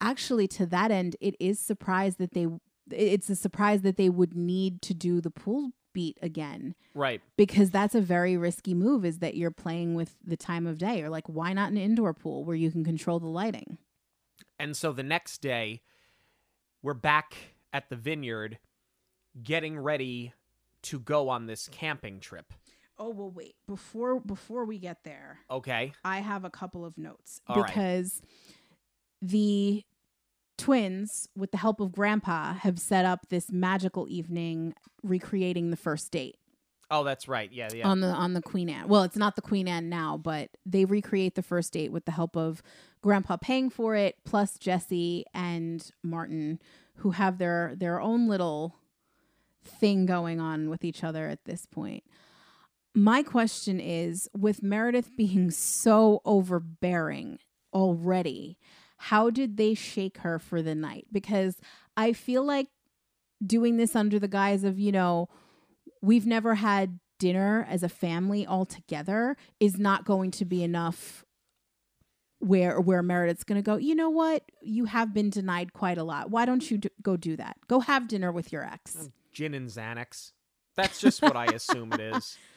[0.00, 2.46] actually, to that end, it is surprised that they.
[2.90, 7.20] It's a surprise that they would need to do the pool beat again Right.
[7.36, 9.04] because that's a very risky move.
[9.04, 12.14] Is that you're playing with the time of day, or like why not an indoor
[12.14, 13.78] pool where you can control the lighting?
[14.58, 15.82] And so the next day,
[16.82, 17.34] we're back
[17.72, 18.58] at the vineyard
[19.42, 20.32] getting ready
[20.82, 22.52] to go on this camping trip.
[22.98, 25.38] Oh well, wait before before we get there.
[25.50, 25.92] Okay.
[26.04, 27.66] I have a couple of notes All right.
[27.66, 28.22] because
[29.20, 29.84] the
[30.56, 36.10] twins, with the help of Grandpa, have set up this magical evening recreating the first
[36.10, 36.38] date
[36.90, 37.50] Oh, that's right.
[37.52, 37.88] Yeah, yeah.
[37.88, 38.88] on the on the Queen Anne.
[38.88, 42.12] Well, it's not the Queen Anne now, but they recreate the first date with the
[42.12, 42.62] help of
[43.02, 46.60] Grandpa paying for it, plus Jesse and Martin,
[46.96, 48.76] who have their their own little
[49.64, 52.04] thing going on with each other at this point.
[52.96, 57.38] My question is with Meredith being so overbearing
[57.74, 58.56] already,
[58.96, 61.06] how did they shake her for the night?
[61.12, 61.58] Because
[61.94, 62.68] I feel like
[63.44, 65.28] doing this under the guise of, you know,
[66.00, 71.22] we've never had dinner as a family all together is not going to be enough
[72.38, 74.42] where where Meredith's going to go, you know what?
[74.62, 76.30] You have been denied quite a lot.
[76.30, 77.56] Why don't you d- go do that?
[77.68, 79.10] Go have dinner with your ex.
[79.34, 80.32] Gin and Xanax.
[80.76, 82.38] That's just what I assume it is.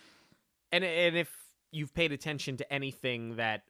[0.72, 1.32] And and if
[1.72, 3.64] you've paid attention to anything that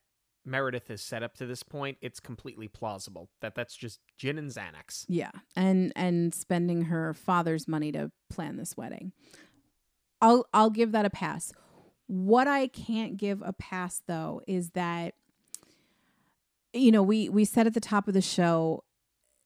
[0.45, 4.51] Meredith has set up to this point, it's completely plausible that that's just gin and
[4.51, 5.05] Xanax.
[5.07, 9.11] Yeah, and and spending her father's money to plan this wedding.
[10.21, 11.53] I'll I'll give that a pass.
[12.07, 15.13] What I can't give a pass though is that
[16.73, 18.83] you know, we we said at the top of the show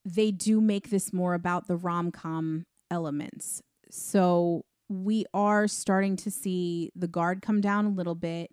[0.06, 3.62] they do make this more about the rom-com elements.
[3.90, 8.52] So we are starting to see the guard come down a little bit.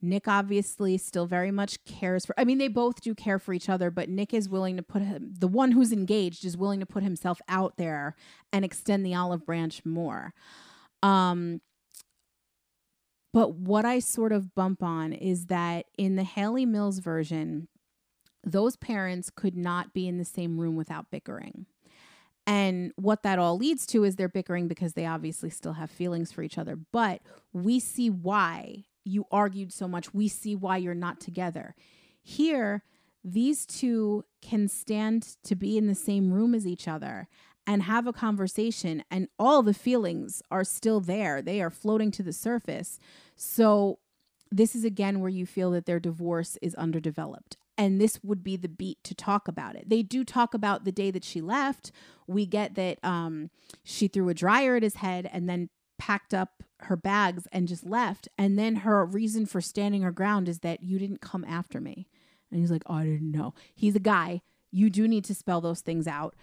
[0.00, 3.68] Nick obviously still very much cares for I mean they both do care for each
[3.68, 6.86] other but Nick is willing to put him the one who's engaged is willing to
[6.86, 8.14] put himself out there
[8.52, 10.32] and extend the olive branch more.
[11.02, 11.60] Um
[13.32, 17.68] but what I sort of bump on is that in the Hayley Mills version
[18.44, 21.66] those parents could not be in the same room without bickering.
[22.48, 26.32] And what that all leads to is they're bickering because they obviously still have feelings
[26.32, 26.78] for each other.
[26.90, 27.20] But
[27.52, 30.14] we see why you argued so much.
[30.14, 31.74] We see why you're not together.
[32.22, 32.84] Here,
[33.22, 37.28] these two can stand to be in the same room as each other
[37.66, 41.42] and have a conversation, and all the feelings are still there.
[41.42, 42.98] They are floating to the surface.
[43.36, 43.98] So,
[44.50, 47.58] this is again where you feel that their divorce is underdeveloped.
[47.78, 49.88] And this would be the beat to talk about it.
[49.88, 51.92] They do talk about the day that she left.
[52.26, 53.50] We get that um,
[53.84, 57.86] she threw a dryer at his head and then packed up her bags and just
[57.86, 58.28] left.
[58.36, 62.08] And then her reason for standing her ground is that you didn't come after me.
[62.50, 63.54] And he's like, oh, I didn't know.
[63.74, 64.42] He's a guy.
[64.70, 66.34] You do need to spell those things out.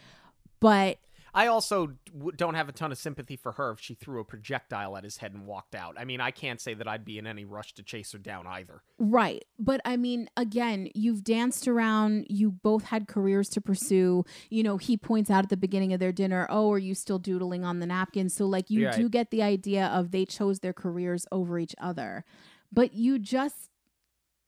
[0.59, 0.99] But
[1.35, 1.89] I also
[2.37, 5.17] don't have a ton of sympathy for her if she threw a projectile at his
[5.17, 5.95] head and walked out.
[5.99, 8.47] I mean, I can't say that I'd be in any rush to chase her down
[8.47, 8.83] either.
[8.97, 9.43] Right.
[9.59, 14.23] But I mean, again, you've danced around, you both had careers to pursue.
[14.49, 17.19] You know, he points out at the beginning of their dinner, oh, are you still
[17.19, 18.29] doodling on the napkin?
[18.29, 22.23] So, like, you do get the idea of they chose their careers over each other.
[22.71, 23.69] But you just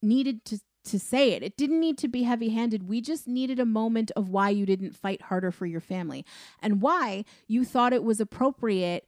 [0.02, 0.60] needed to.
[0.88, 2.88] To say it, it didn't need to be heavy handed.
[2.88, 6.26] We just needed a moment of why you didn't fight harder for your family
[6.62, 9.08] and why you thought it was appropriate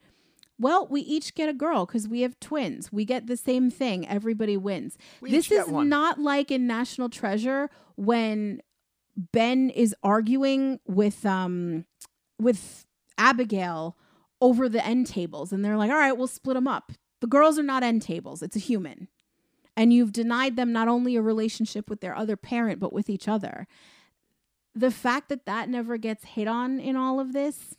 [0.60, 2.92] well, we each get a girl because we have twins.
[2.92, 4.06] We get the same thing.
[4.06, 4.98] Everybody wins.
[5.22, 8.62] We this is not like in National Treasure when
[9.32, 11.86] Ben is arguing with um
[12.40, 12.86] with
[13.18, 13.98] Abigail
[14.42, 17.58] over the end tables, and they're like, "All right, we'll split them up." The girls
[17.58, 19.08] are not end tables; it's a human,
[19.80, 23.30] and you've denied them not only a relationship with their other parent but with each
[23.30, 23.66] other.
[24.76, 27.76] The fact that that never gets hit on in all of this,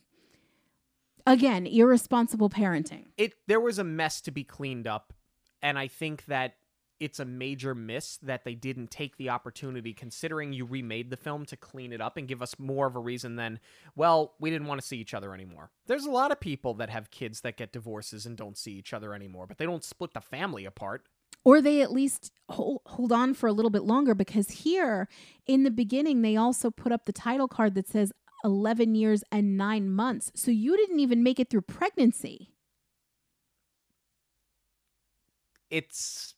[1.26, 3.08] again, irresponsible parenting.
[3.18, 5.12] It there was a mess to be cleaned up,
[5.60, 6.54] and I think that
[7.00, 11.44] it's a major miss that they didn't take the opportunity considering you remade the film
[11.46, 13.58] to clean it up and give us more of a reason than
[13.96, 16.90] well we didn't want to see each other anymore there's a lot of people that
[16.90, 20.12] have kids that get divorces and don't see each other anymore but they don't split
[20.12, 21.06] the family apart
[21.44, 25.08] or they at least hold, hold on for a little bit longer because here
[25.46, 28.12] in the beginning they also put up the title card that says
[28.44, 32.52] 11 years and 9 months so you didn't even make it through pregnancy
[35.70, 36.34] it's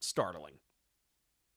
[0.00, 0.54] startling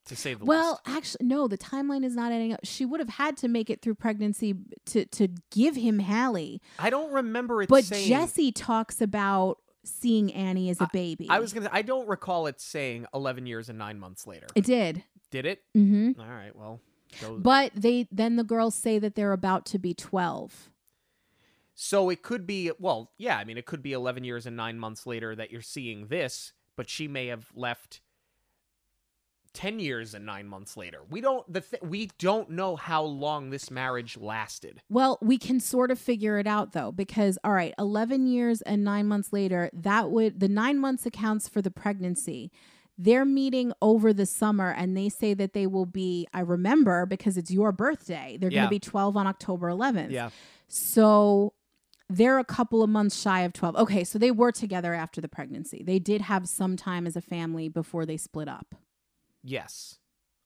[0.05, 0.97] to say the Well, least.
[0.97, 1.47] actually, no.
[1.47, 2.61] The timeline is not adding up.
[2.63, 4.55] She would have had to make it through pregnancy
[4.87, 6.61] to to give him Hallie.
[6.79, 8.07] I don't remember it But saying.
[8.07, 9.57] Jesse talks about
[9.89, 11.27] seeing Annie as a baby.
[11.29, 11.69] I was gonna.
[11.71, 14.47] I don't recall it saying eleven years and nine months later.
[14.55, 15.03] It did.
[15.31, 15.61] Did it?
[15.77, 16.19] Mm-hmm.
[16.19, 16.55] All right.
[16.55, 16.79] Well,
[17.21, 20.69] those- But they then the girls say that they're about to be twelve.
[21.75, 22.71] so it could be.
[22.79, 23.37] Well, yeah.
[23.37, 26.53] I mean, it could be eleven years and nine months later that you're seeing this,
[26.75, 28.01] but she may have left.
[29.53, 30.99] 10 years and 9 months later.
[31.09, 34.81] We don't the th- we don't know how long this marriage lasted.
[34.89, 38.83] Well, we can sort of figure it out though, because all right, 11 years and
[38.83, 42.51] nine months later, that would the nine months accounts for the pregnancy.
[43.01, 47.37] They're meeting over the summer and they say that they will be, I remember because
[47.37, 48.57] it's your birthday, they're Yeah.
[48.63, 50.11] going to be 12 on October 11th.
[50.11, 50.31] Yeah.
[50.67, 51.53] So
[52.09, 53.75] they're a couple of months shy of 12.
[53.77, 55.81] Okay, so they were together after the pregnancy.
[55.83, 58.75] They did have some time as a family before they split up.
[59.43, 59.97] Yes.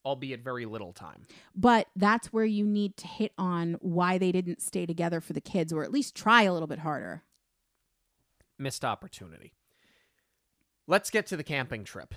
[0.05, 1.23] Albeit very little time.
[1.55, 5.41] But that's where you need to hit on why they didn't stay together for the
[5.41, 7.23] kids or at least try a little bit harder.
[8.59, 9.53] Missed opportunity.
[10.87, 12.13] Let's get to the camping trip.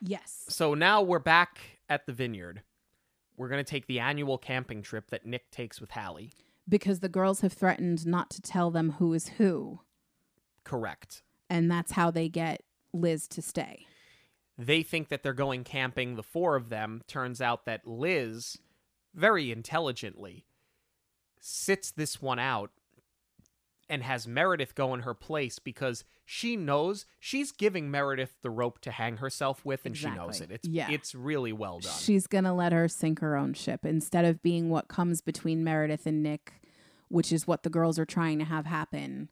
[0.00, 0.46] Yes.
[0.48, 2.62] So now we're back at the vineyard.
[3.36, 6.32] We're going to take the annual camping trip that Nick takes with Hallie.
[6.68, 9.80] Because the girls have threatened not to tell them who is who.
[10.64, 11.22] Correct.
[11.48, 12.62] And that's how they get
[12.92, 13.86] Liz to stay.
[14.60, 17.02] They think that they're going camping, the four of them.
[17.06, 18.58] Turns out that Liz,
[19.14, 20.44] very intelligently,
[21.40, 22.70] sits this one out
[23.88, 28.80] and has Meredith go in her place because she knows she's giving Meredith the rope
[28.82, 30.50] to hang herself with and she knows it.
[30.50, 30.90] It's Yeah.
[30.90, 31.94] it's really well done.
[31.98, 35.64] She's going to let her sink her own ship instead of being what comes between
[35.64, 36.60] Meredith and Nick,
[37.08, 39.30] which is what the girls are trying to have happen.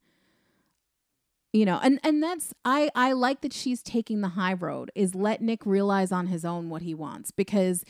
[1.53, 5.15] You know, and and that's I I like that she's taking the high road is
[5.15, 7.85] let Nick realize on his own what he wants because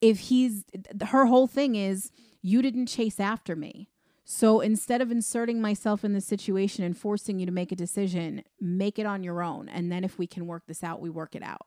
[0.00, 0.64] if he's
[1.08, 2.10] her whole thing is
[2.40, 3.88] you didn't chase after me.
[4.24, 8.44] So instead of inserting myself in the situation and forcing you to make a decision,
[8.60, 11.34] make it on your own and then if we can work this out, we work
[11.34, 11.66] it out.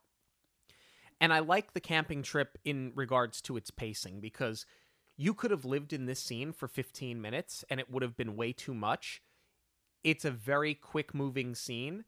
[1.20, 4.66] And I like the camping trip in regards to its pacing because
[5.16, 8.36] you could have lived in this scene for 15 minutes and it would have been
[8.36, 9.22] way too much.
[10.06, 12.04] It's a very quick moving scene.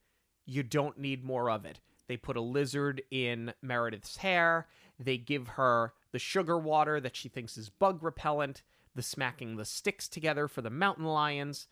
[0.46, 1.80] You don't need more of it.
[2.07, 4.68] They put a lizard in Meredith's hair.
[5.01, 8.62] They give her the sugar water that she thinks is bug repellent,
[8.94, 11.66] the smacking the sticks together for the mountain lions.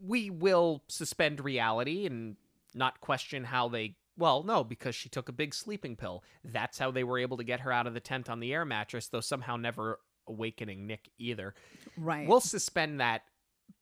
[0.00, 2.36] We will suspend reality and
[2.74, 6.24] not question how they well, no, because she took a big sleeping pill.
[6.42, 8.64] That's how they were able to get her out of the tent on the air
[8.64, 11.54] mattress, though somehow never awakening Nick either.
[11.98, 12.26] Right.
[12.26, 13.22] We'll suspend that,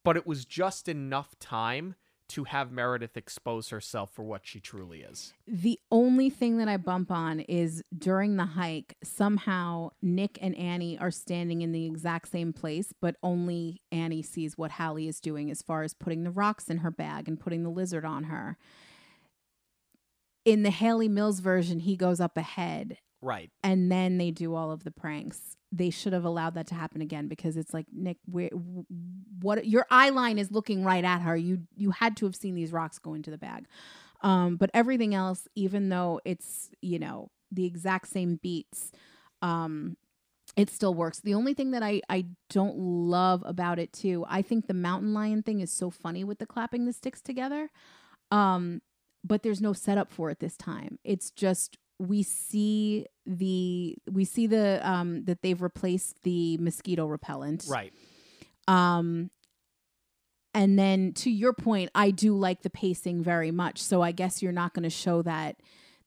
[0.05, 1.95] but it was just enough time
[2.29, 5.35] to have Meredith expose herself for what she truly is.
[5.47, 10.97] The only thing that I bump on is during the hike, somehow Nick and Annie
[10.99, 15.51] are standing in the exact same place, but only Annie sees what Hallie is doing
[15.51, 18.57] as far as putting the rocks in her bag and putting the lizard on her.
[20.45, 23.51] In the Hayley Mills version, he goes up ahead Right.
[23.63, 25.57] and then they do all of the pranks.
[25.75, 28.51] They should have allowed that to happen again because it's like Nick, where,
[29.41, 31.35] what your eye line is looking right at her.
[31.37, 33.67] You you had to have seen these rocks go into the bag.
[34.21, 38.93] Um, but everything else, even though it's you know the exact same beats,
[39.41, 39.97] um,
[40.57, 41.21] it still works.
[41.21, 45.15] The only thing that I I don't love about it too, I think the mountain
[45.15, 47.71] lion thing is so funny with the clapping the sticks together.
[48.31, 48.83] Um,
[49.25, 50.99] but there's no setup for it this time.
[51.05, 57.65] It's just we see the we see the um that they've replaced the mosquito repellent.
[57.69, 57.93] Right.
[58.67, 59.31] Um
[60.55, 63.83] and then to your point, I do like the pacing very much.
[63.83, 65.57] So I guess you're not going to show that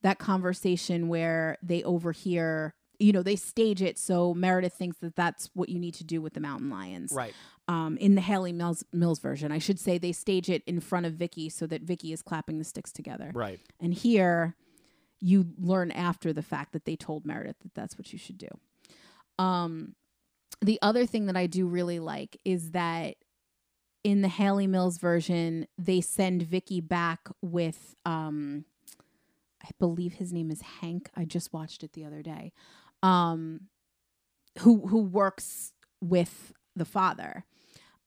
[0.04, 5.50] that conversation where they overhear, you know, they stage it so Meredith thinks that that's
[5.56, 7.12] what you need to do with the mountain lions.
[7.12, 7.34] Right.
[7.68, 11.08] Um, in the Hayley Mills Mills version, I should say they stage it in front
[11.08, 13.32] of Vicky so that Vicky is clapping the sticks together.
[13.34, 13.60] Right.
[13.82, 14.56] And here,
[15.20, 18.50] you learn after the fact that they told Meredith that that's what you should do.
[19.40, 19.96] Um,
[20.62, 23.16] the other thing that I do really like is that
[24.04, 28.66] in the Hayley Mills version, they send Vicky back with, um,
[29.64, 31.10] I believe his name is Hank.
[31.16, 32.54] I just watched it the other day.
[33.02, 33.62] Um,
[34.60, 37.46] who who works with the father,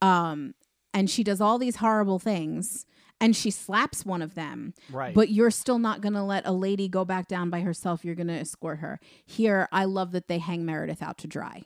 [0.00, 0.54] um,
[0.94, 2.86] and she does all these horrible things,
[3.20, 5.14] and she slaps one of them Right.
[5.14, 8.04] but you're still not going to let a lady go back down by herself.
[8.04, 9.00] You're going to escort her.
[9.26, 11.64] Here, I love that they hang Meredith out to dry.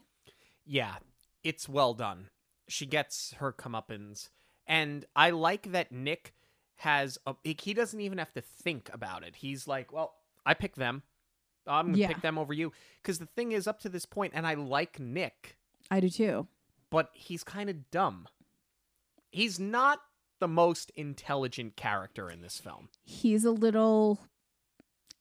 [0.64, 0.94] Yeah,
[1.44, 2.28] it's well done.
[2.68, 4.28] She gets her comeuppance,
[4.66, 6.32] and I like that Nick
[6.76, 9.36] has a, he doesn't even have to think about it.
[9.36, 10.14] He's like, "Well,
[10.46, 11.02] I pick them.
[11.66, 12.08] I'm gonna Yeah.
[12.08, 12.72] pick them over you.
[13.02, 15.58] Because the thing is, up to this point, and I like Nick,
[15.90, 16.48] I do too.
[16.90, 18.26] but he's kind of dumb.
[19.30, 20.00] He's not
[20.42, 22.88] the most intelligent character in this film.
[23.04, 24.18] He's a little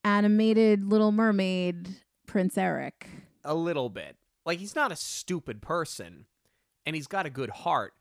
[0.03, 3.07] animated Little Mermaid Prince Eric.
[3.43, 4.15] A little bit.
[4.47, 6.25] Like he's not a stupid person,
[6.87, 7.93] and he's got a good heart,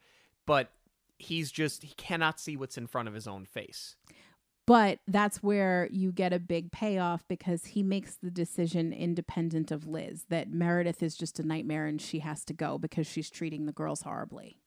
[0.46, 0.72] but
[1.18, 3.96] he's just he cannot see what's in front of his own face.
[4.66, 9.86] But that's where you get a big payoff because he makes the decision independent of
[9.86, 13.66] Liz that Meredith is just a nightmare and she has to go because she's treating
[13.66, 14.59] the girls horribly.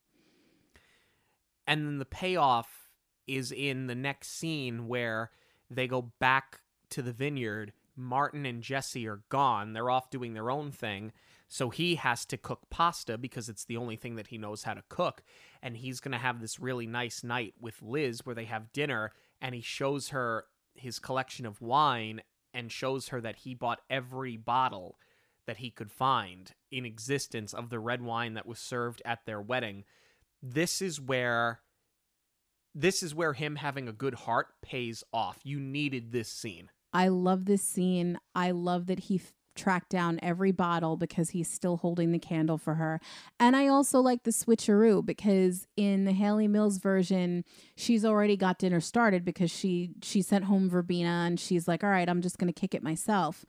[1.67, 2.89] And then the payoff
[3.27, 5.31] is in the next scene where
[5.69, 7.73] they go back to the vineyard.
[7.95, 9.73] Martin and Jesse are gone.
[9.73, 11.11] They're off doing their own thing.
[11.47, 14.73] So he has to cook pasta because it's the only thing that he knows how
[14.73, 15.23] to cook.
[15.61, 19.11] And he's going to have this really nice night with Liz where they have dinner
[19.39, 20.45] and he shows her
[20.75, 22.21] his collection of wine
[22.53, 24.97] and shows her that he bought every bottle
[25.45, 29.41] that he could find in existence of the red wine that was served at their
[29.41, 29.83] wedding
[30.43, 31.61] this is where
[32.75, 35.39] this is where him having a good heart pays off.
[35.43, 36.69] You needed this scene.
[36.91, 38.19] I love this scene.
[38.35, 42.57] I love that he f- tracked down every bottle because he's still holding the candle
[42.57, 42.99] for her.
[43.39, 48.57] And I also like the switcheroo because in the Hayley Mills version, she's already got
[48.57, 52.37] dinner started because she she sent home Verbena and she's like, "All right, I'm just
[52.39, 53.45] going to kick it myself."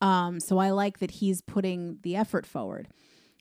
[0.00, 2.88] Um, so I like that he's putting the effort forward.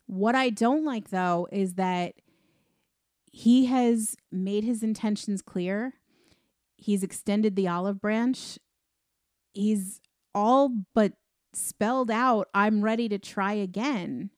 [0.08, 2.14] What I don't like though is that
[3.38, 5.94] he has made his intentions clear.
[6.76, 8.58] He's extended the olive branch.
[9.54, 10.02] He's
[10.34, 11.14] all but
[11.54, 14.32] spelled out, I'm ready to try again.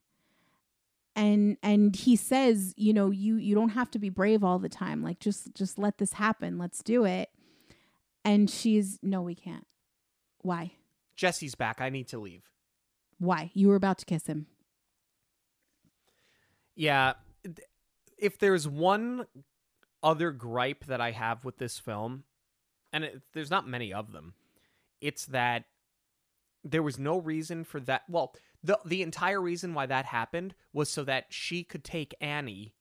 [1.15, 4.67] And and he says, you know, you you don't have to be brave all the
[4.67, 5.01] time.
[5.01, 6.57] Like just just let this happen.
[6.57, 7.29] Let's do it.
[8.25, 9.65] And she's no, we can't.
[10.41, 10.73] Why?
[11.15, 11.79] Jesse's back.
[11.79, 12.43] I need to leave.
[13.17, 13.51] Why?
[13.53, 14.47] You were about to kiss him.
[16.75, 17.13] Yeah.
[18.19, 19.25] If there's one
[20.03, 22.23] other gripe that I have with this film,
[22.91, 24.33] and it, there's not many of them,
[25.01, 25.65] it's that
[26.63, 28.03] there was no reason for that.
[28.09, 32.73] Well, the the entire reason why that happened was so that she could take Annie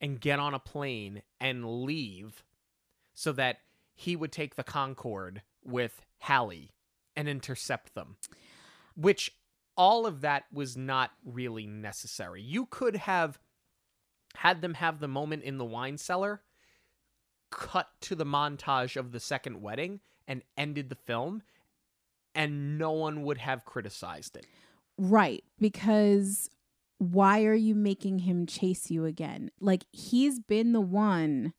[0.00, 2.44] and get on a plane and leave
[3.14, 3.58] so that
[3.94, 6.70] he would take the Concorde with Hallie
[7.16, 8.16] and intercept them.
[8.94, 9.32] Which
[9.76, 12.42] all of that was not really necessary.
[12.42, 13.38] You could have
[14.38, 16.40] had them have the moment in the wine cellar,
[17.50, 21.42] cut to the montage of the second wedding, and ended the film,
[22.36, 24.46] and no one would have criticized it.
[24.96, 26.50] Right, because
[26.98, 29.50] why are you making him chase you again?
[29.58, 31.52] Like he's been the one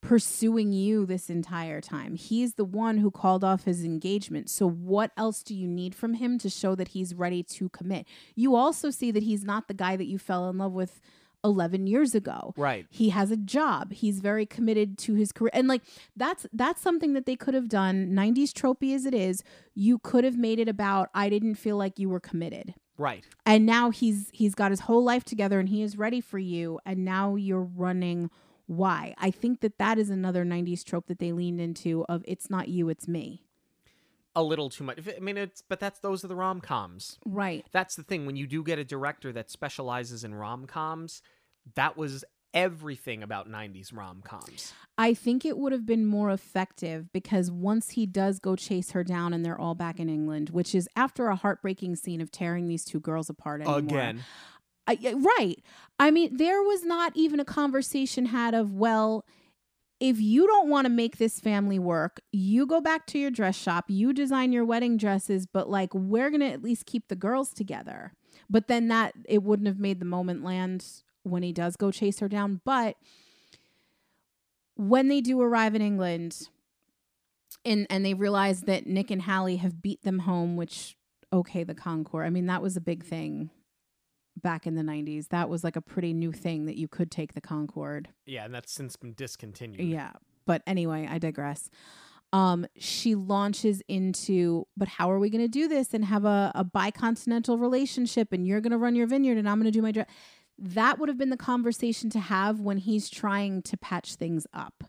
[0.00, 2.14] pursuing you this entire time.
[2.14, 4.48] He's the one who called off his engagement.
[4.48, 8.06] So what else do you need from him to show that he's ready to commit?
[8.34, 11.02] You also see that he's not the guy that you fell in love with
[11.44, 12.52] 11 years ago.
[12.56, 12.86] Right.
[12.90, 13.92] He has a job.
[13.92, 15.50] He's very committed to his career.
[15.52, 15.82] And like
[16.16, 19.42] that's that's something that they could have done 90s tropey as it is.
[19.74, 23.24] You could have made it about I didn't feel like you were committed Right.
[23.46, 26.80] and now he's he's got his whole life together and he is ready for you
[26.84, 28.28] and now you're running
[28.66, 32.50] why i think that that is another 90s trope that they leaned into of it's
[32.50, 33.44] not you it's me
[34.38, 35.00] A little too much.
[35.16, 37.18] I mean, it's but that's those are the rom coms.
[37.26, 38.24] right That's the thing.
[38.24, 41.22] When you do get a director that specializes in rom coms,
[41.74, 42.24] that was
[42.54, 44.72] everything about 90s rom coms.
[44.96, 49.04] i think it would have been more effective because once he does go chase her
[49.04, 52.66] down and they're all back in england which is after a heartbreaking scene of tearing
[52.66, 53.78] these two girls apart anymore.
[53.80, 54.24] Again.
[54.88, 54.96] I,
[55.38, 55.62] right.
[55.98, 59.26] I mean, there was not even a conversation had of, well,
[60.00, 63.56] if you don't want to make this family work, you go back to your dress
[63.56, 67.16] shop, you design your wedding dresses, but like, we're going to at least keep the
[67.16, 68.12] girls together.
[68.48, 70.86] But then that, it wouldn't have made the moment land
[71.24, 72.60] when he does go chase her down.
[72.64, 72.96] But
[74.76, 76.48] when they do arrive in England,
[77.64, 80.96] and and they realize that Nick and Hallie have beat them home, which
[81.32, 82.24] okay, the Concorde.
[82.24, 83.50] I mean, that was a big thing
[84.42, 85.28] back in the 90s.
[85.28, 88.08] That was like a pretty new thing that you could take the Concorde.
[88.26, 89.80] Yeah, and that's since been discontinued.
[89.88, 90.12] Yeah.
[90.46, 91.70] But anyway, I digress.
[92.32, 96.52] Um, she launches into, but how are we going to do this and have a,
[96.54, 99.80] a bicontinental relationship and you're going to run your vineyard and I'm going to do
[99.82, 100.08] my dress?
[100.58, 104.84] That would have been the conversation to have when he's trying to patch things up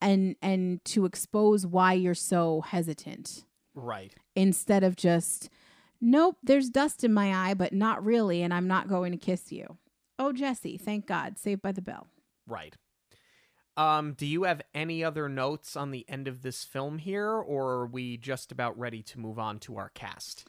[0.00, 3.44] and and to expose why you're so hesitant
[3.74, 4.12] Right.
[4.34, 5.48] instead of just
[6.04, 9.50] nope there's dust in my eye but not really and i'm not going to kiss
[9.50, 9.78] you
[10.18, 12.06] oh jesse thank god saved by the bell
[12.46, 12.76] Right.
[13.76, 17.70] Um, do you have any other notes on the end of this film here, or
[17.70, 20.46] are we just about ready to move on to our cast?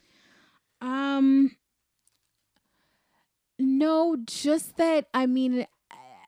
[0.82, 1.56] Um
[3.58, 5.66] no, just that I mean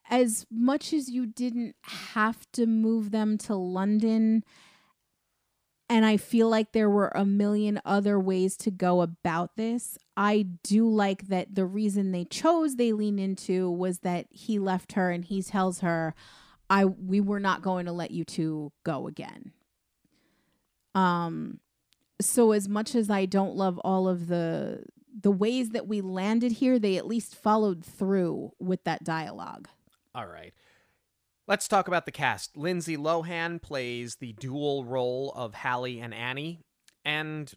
[0.09, 4.43] as much as you didn't have to move them to London
[5.89, 9.97] and I feel like there were a million other ways to go about this.
[10.17, 14.93] I do like that the reason they chose they lean into was that he left
[14.93, 16.13] her and he tells her
[16.69, 19.53] I we were not going to let you two go again.
[20.93, 21.59] Um
[22.19, 24.83] so as much as I don't love all of the
[25.19, 29.67] the ways that we landed here, they at least followed through with that dialogue.
[30.13, 30.53] All right.
[31.47, 32.57] Let's talk about the cast.
[32.57, 36.59] Lindsay Lohan plays the dual role of Hallie and Annie.
[37.05, 37.51] And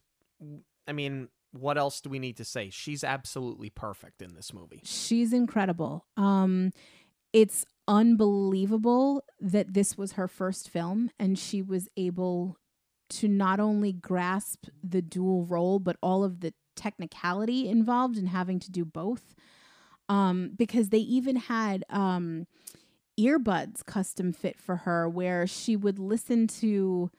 [0.87, 2.71] I mean, what else do we need to say?
[2.71, 4.81] She's absolutely perfect in this movie.
[4.85, 6.07] She's incredible.
[6.17, 6.73] Um
[7.33, 12.57] it's unbelievable that this was her first film and she was able
[13.09, 18.61] to not only grasp the dual role but all of the technicality involved in having
[18.61, 19.35] to do both
[20.09, 22.47] um because they even had um
[23.27, 27.11] earbuds custom fit for her where she would listen to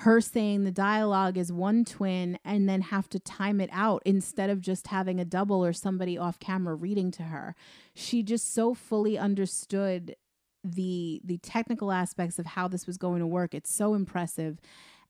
[0.00, 4.50] her saying the dialogue is one twin and then have to time it out instead
[4.50, 7.54] of just having a double or somebody off camera reading to her.
[7.94, 10.14] She just so fully understood
[10.62, 13.54] the the technical aspects of how this was going to work.
[13.54, 14.60] It's so impressive.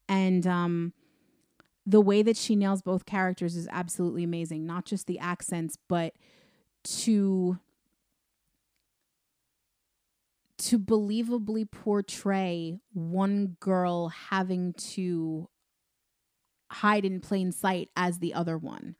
[0.08, 0.92] And um
[1.84, 4.66] the way that she nails both characters is absolutely amazing.
[4.66, 6.14] Not just the accents, but
[6.84, 7.58] to
[10.66, 15.48] to believably portray one girl having to
[16.72, 18.96] hide in plain sight as the other one.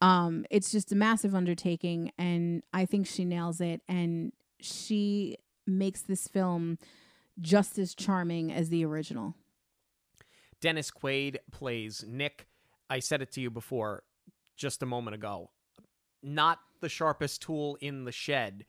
[0.00, 3.80] Um, it's just a massive undertaking, and I think she nails it.
[3.88, 5.36] And she
[5.68, 6.78] makes this film
[7.40, 9.36] just as charming as the original.
[10.60, 12.48] Dennis Quaid plays Nick.
[12.90, 14.02] I said it to you before,
[14.56, 15.50] just a moment ago.
[16.24, 18.64] Not the sharpest tool in the shed,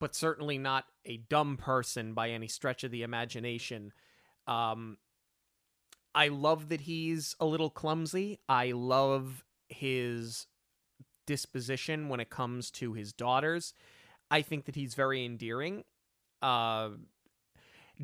[0.00, 3.92] but certainly not a dumb person by any stretch of the imagination.
[4.46, 4.96] Um,
[6.14, 8.40] I love that he's a little clumsy.
[8.48, 10.46] I love his
[11.26, 13.74] disposition when it comes to his daughters.
[14.30, 15.84] I think that he's very endearing.
[16.42, 16.90] Uh,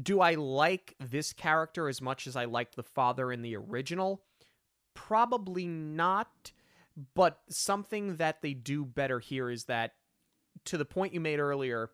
[0.00, 4.22] do I like this character as much as I liked the father in the original?
[4.94, 6.52] Probably not.
[7.14, 9.92] But something that they do better here is that
[10.66, 11.90] to the point you made earlier,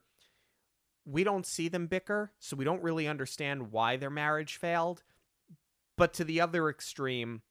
[1.04, 5.02] we don't see them bicker, so we don't really understand why their marriage failed.
[5.96, 7.42] But to the other extreme,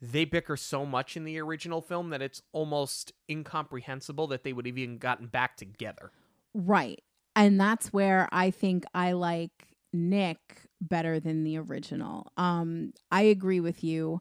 [0.00, 4.66] they bicker so much in the original film that it's almost incomprehensible that they would
[4.66, 6.10] have even gotten back together.
[6.52, 7.02] Right.
[7.36, 12.32] And that's where I think I like Nick better than the original.
[12.36, 14.20] Um I agree with you.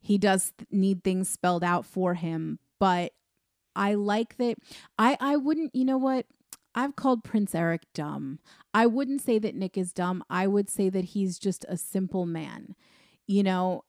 [0.00, 3.12] He does need things spelled out for him, but
[3.76, 4.56] I like that
[4.98, 6.26] I I wouldn't, you know what?
[6.74, 8.40] I've called Prince Eric dumb.
[8.72, 10.24] I wouldn't say that Nick is dumb.
[10.28, 12.74] I would say that he's just a simple man.
[13.26, 13.84] You know,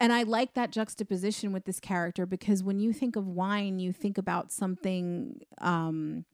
[0.00, 3.92] and I like that juxtaposition with this character because when you think of wine, you
[3.92, 6.24] think about something um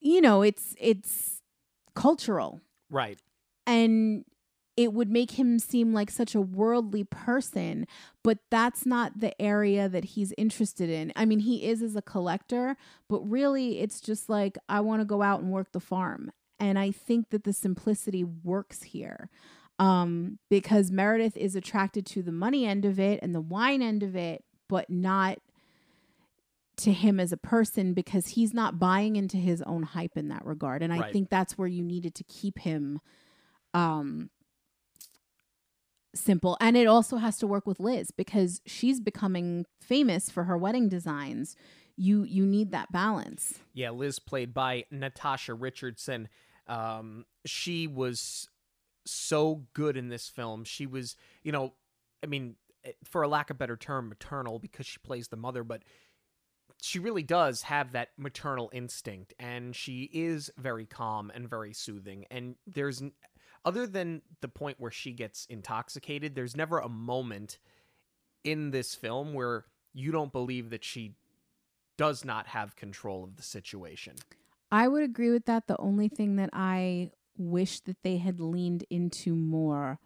[0.00, 1.40] you know, it's it's
[1.94, 2.60] cultural.
[2.90, 3.18] Right.
[3.66, 4.24] And
[4.76, 7.86] it would make him seem like such a worldly person,
[8.24, 11.12] but that's not the area that he's interested in.
[11.14, 12.76] I mean, he is as a collector,
[13.08, 16.32] but really it's just like, I want to go out and work the farm.
[16.58, 19.28] And I think that the simplicity works here
[19.78, 24.02] um, because Meredith is attracted to the money end of it and the wine end
[24.02, 25.38] of it, but not
[26.78, 30.46] to him as a person because he's not buying into his own hype in that
[30.46, 30.82] regard.
[30.82, 31.12] And I Right.
[31.12, 33.00] think that's where you needed to keep him
[33.74, 34.30] um
[36.14, 40.56] simple and it also has to work with Liz because she's becoming famous for her
[40.56, 41.56] wedding designs.
[41.96, 43.60] You you need that balance.
[43.74, 46.28] Yeah, Liz played by Natasha Richardson.
[46.66, 48.48] Um, she was
[49.04, 50.64] so good in this film.
[50.64, 51.74] She was, you know,
[52.22, 55.64] I mean, eh, for a lack of better term, maternal because she plays the mother,
[55.64, 55.82] but
[56.80, 62.26] she really does have that maternal instinct and she is very calm and very soothing
[62.30, 63.02] and there's
[63.64, 67.58] other than the point where she gets intoxicated there's never a moment
[68.44, 71.14] in this film where you don't believe that she
[71.96, 74.14] does not have control of the situation
[74.72, 75.66] I would agree with that.
[75.66, 79.98] The only thing that I wish that they had leaned into more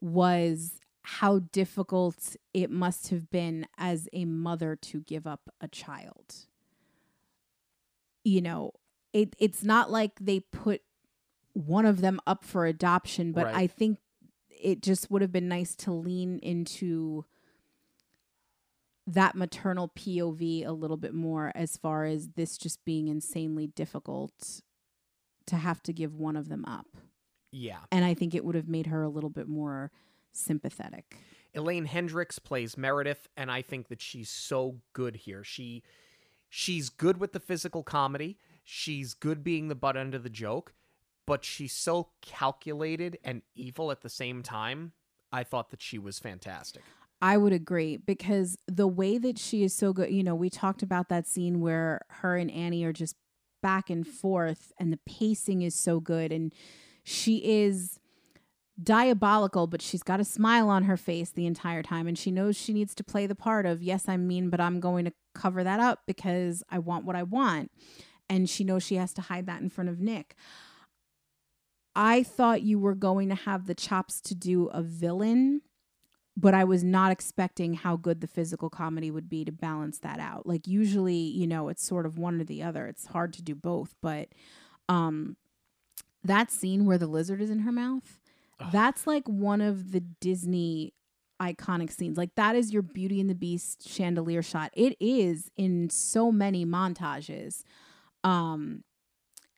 [0.00, 6.34] was how difficult it must have been as a mother to give up a child.
[8.24, 8.72] You know,
[9.12, 10.82] it it's not like they put
[11.54, 13.54] one of them up for adoption, but Right.
[13.54, 13.98] I think
[14.48, 17.24] it just would have been nice to lean into
[19.06, 24.62] that maternal POV a little bit more as far as this just being insanely difficult
[25.46, 26.86] to have to give one of them up.
[27.50, 27.80] Yeah.
[27.90, 29.90] And I think it would have made her a little bit more
[30.32, 31.16] sympathetic.
[31.54, 35.44] Elaine Hendrix plays Meredith, and I think that she's so good here.
[35.44, 35.82] She
[36.48, 38.38] she's good with the physical comedy.
[38.64, 40.72] She's good being the butt end of the joke,
[41.26, 44.92] but she's so calculated and evil at the same time.
[45.32, 46.82] I thought that she was fantastic.
[47.20, 50.82] I would agree because the way that she is so good, you know, we talked
[50.82, 53.14] about that scene where her and Annie are just
[53.62, 56.52] back and forth and the pacing is so good and
[57.04, 58.00] she is
[58.82, 62.56] diabolical but she's got a smile on her face the entire time and she knows
[62.56, 65.62] she needs to play the part of yes I'm mean but I'm going to cover
[65.62, 67.70] that up because I want what I want
[68.28, 70.34] and she knows she has to hide that in front of Nick.
[71.94, 75.62] I thought you were going to have the chops to do a villain
[76.36, 80.18] but I was not expecting how good the physical comedy would be to balance that
[80.18, 80.46] out.
[80.46, 82.86] Like usually, you know, it's sort of one or the other.
[82.86, 84.28] It's hard to do both, but
[84.88, 85.36] um
[86.24, 88.20] that scene where the lizard is in her mouth,
[88.60, 88.68] Ugh.
[88.72, 90.94] that's like one of the Disney
[91.40, 92.16] iconic scenes.
[92.16, 94.70] Like that is your Beauty and the Beast chandelier shot.
[94.74, 97.62] It is in so many montages.
[98.24, 98.84] Um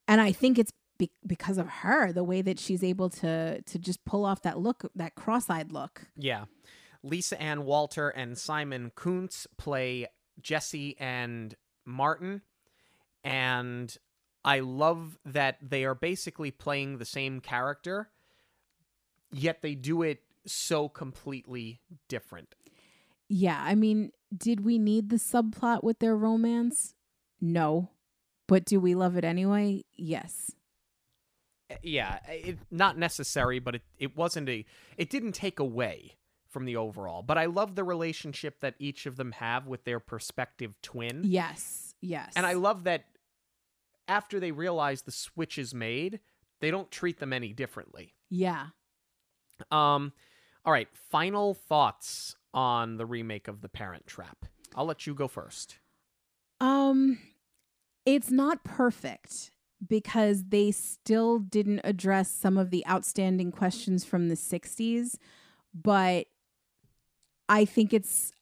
[0.09, 3.79] and I think it's be- because of her, the way that she's able to to
[3.79, 6.03] just pull off that look, that cross-eyed look.
[6.17, 6.45] Yeah.
[7.03, 10.07] Lisa Ann Walter and Simon Kunz play
[10.41, 11.55] Jesse and
[11.85, 12.43] Martin.
[13.23, 13.97] And
[14.45, 18.11] I love that they are basically playing the same character,
[19.33, 22.55] yet they do it so completely different.
[23.29, 26.95] Yeah, I mean, did we need the subplot with their romance?
[27.41, 27.91] No.
[28.47, 29.85] But do we love it anyway?
[29.97, 30.53] Yes.
[31.83, 34.65] Yeah, it, not necessary, but it, it wasn't a.
[34.97, 36.17] It didn't take away
[36.55, 37.23] from the overall.
[37.23, 41.23] But I love the relationship that each of them have with their prospective twin.
[41.25, 41.95] Yes.
[42.01, 42.33] Yes.
[42.37, 43.05] And I love that
[44.07, 46.21] after they realize the switch is made,
[46.61, 48.15] they don't treat them any differently.
[48.31, 48.67] Yeah.
[49.71, 50.13] Um,
[50.65, 54.47] all right, final thoughts on the remake of The Parent Trap.
[54.77, 55.79] I'll let you go first.
[56.61, 57.19] Um
[58.07, 59.51] it's not perfect
[59.89, 65.17] because they still didn't address some of the outstanding questions from the 60s,
[65.75, 66.27] but
[67.49, 68.33] I think it's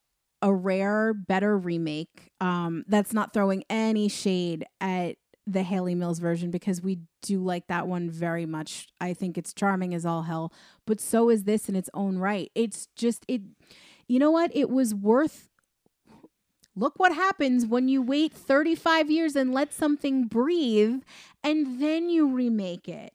[0.40, 2.30] a rare, better remake.
[2.40, 5.16] Um, that's not throwing any shade at
[5.46, 8.88] the Hayley Mills version because we do like that one very much.
[9.00, 10.52] I think it's charming as all hell,
[10.86, 12.50] but so is this in its own right.
[12.54, 13.42] It's just it
[14.08, 14.50] you know what?
[14.54, 15.48] It was worth
[16.74, 21.02] look what happens when you wait 35 years and let something breathe
[21.42, 23.12] and then you remake it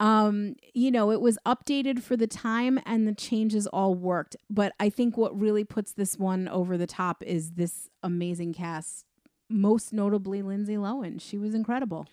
[0.00, 4.72] um you know it was updated for the time and the changes all worked but
[4.80, 9.04] i think what really puts this one over the top is this amazing cast
[9.48, 12.06] most notably lindsay lohan she was incredible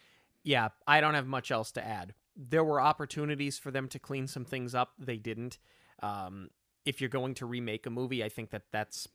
[0.44, 2.14] Yeah, I don't have much else to add.
[2.36, 4.94] There were opportunities for them to clean some things up.
[4.98, 5.58] They didn't.
[6.02, 6.50] Um,
[6.86, 9.08] if you're going to remake a movie, I think that that's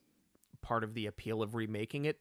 [0.64, 2.18] part of the appeal of remaking it.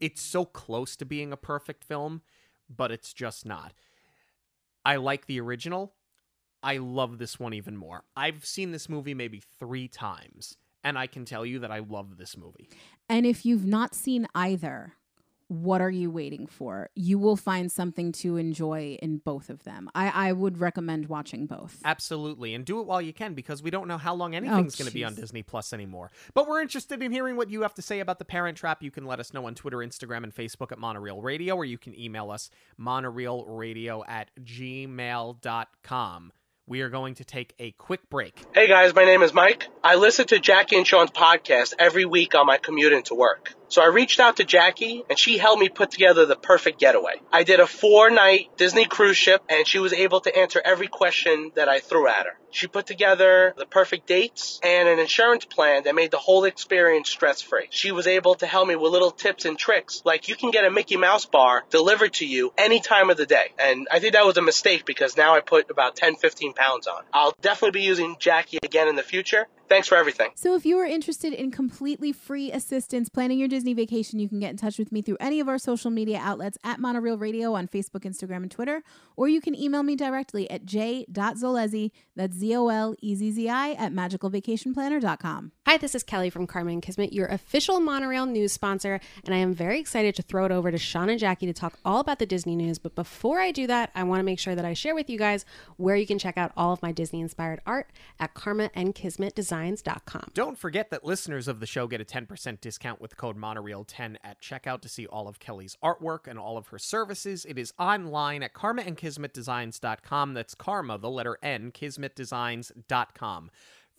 [0.00, 2.22] It's so close to being a perfect film,
[2.68, 3.72] but it's just not.
[4.84, 5.94] I like the original.
[6.62, 8.02] I love this one even more.
[8.16, 12.16] I've seen this movie maybe three times, and I can tell you that I love
[12.18, 12.68] this movie.
[13.08, 14.94] and if you've not seen either
[15.52, 19.90] what are you waiting for you will find something to enjoy in both of them
[19.94, 22.54] i i would recommend watching both Absolutely.
[22.54, 24.88] And do it while you can because we don't know how long oh, anything's going
[24.88, 25.14] to be on.
[25.14, 26.10] Disney Plus anymore.
[26.34, 28.82] But we're interested in hearing what you have to say about The Parent Trap.
[28.82, 31.78] You can let us know on Twitter, Instagram, and Facebook at Monoreel Radio, or you
[31.78, 32.50] can email us
[32.80, 36.32] monoreelradio at gmail.com.
[36.66, 38.40] We are going to take a quick break.
[38.54, 39.68] Hey guys, my name is Mike.
[39.82, 43.54] I listen to Jackie and Sean's podcast every week on my commute into work.
[43.72, 47.14] So I reached out to Jackie and she helped me put together the perfect getaway.
[47.32, 50.88] I did a four night Disney cruise ship and she was able to answer every
[50.88, 52.32] question that I threw at her.
[52.50, 57.08] She put together the perfect dates and an insurance plan that made the whole experience
[57.08, 57.68] stress free.
[57.70, 60.66] She was able to help me with little tips and tricks like you can get
[60.66, 63.54] a Mickey Mouse bar delivered to you any time of the day.
[63.58, 66.86] And I think that was a mistake because now I put about 10, 15 pounds
[66.86, 67.04] on.
[67.10, 69.46] I'll definitely be using Jackie again in the future.
[69.72, 70.32] Thanks for everything.
[70.34, 74.38] So, if you are interested in completely free assistance planning your Disney vacation, you can
[74.38, 77.54] get in touch with me through any of our social media outlets at Monoreel Radio
[77.54, 78.82] on Facebook, Instagram, and Twitter,
[79.16, 83.48] or you can email me directly at j.zolezzi, that's Z O L E Z Z
[83.48, 85.52] I, at magicalvacationplanner.com.
[85.66, 89.38] Hi, this is Kelly from Karma and Kismet, your official monoreel news sponsor, and I
[89.38, 92.18] am very excited to throw it over to Sean and Jackie to talk all about
[92.18, 92.78] the Disney news.
[92.78, 95.18] But before I do that, I want to make sure that I share with you
[95.18, 95.44] guys
[95.76, 99.32] where you can check out all of my Disney inspired art at karmaandkismetdesign.com.
[99.32, 100.30] KismetDesigns.com.
[100.34, 104.40] Don't forget that listeners of the show get a 10% discount with code monorail10 at
[104.40, 107.44] checkout to see all of Kelly's artwork and all of her services.
[107.44, 108.54] It is online at
[109.02, 110.34] karmaandkismetdesigns.com.
[110.34, 113.50] That's karma, the letter N, kismetdesigns.com.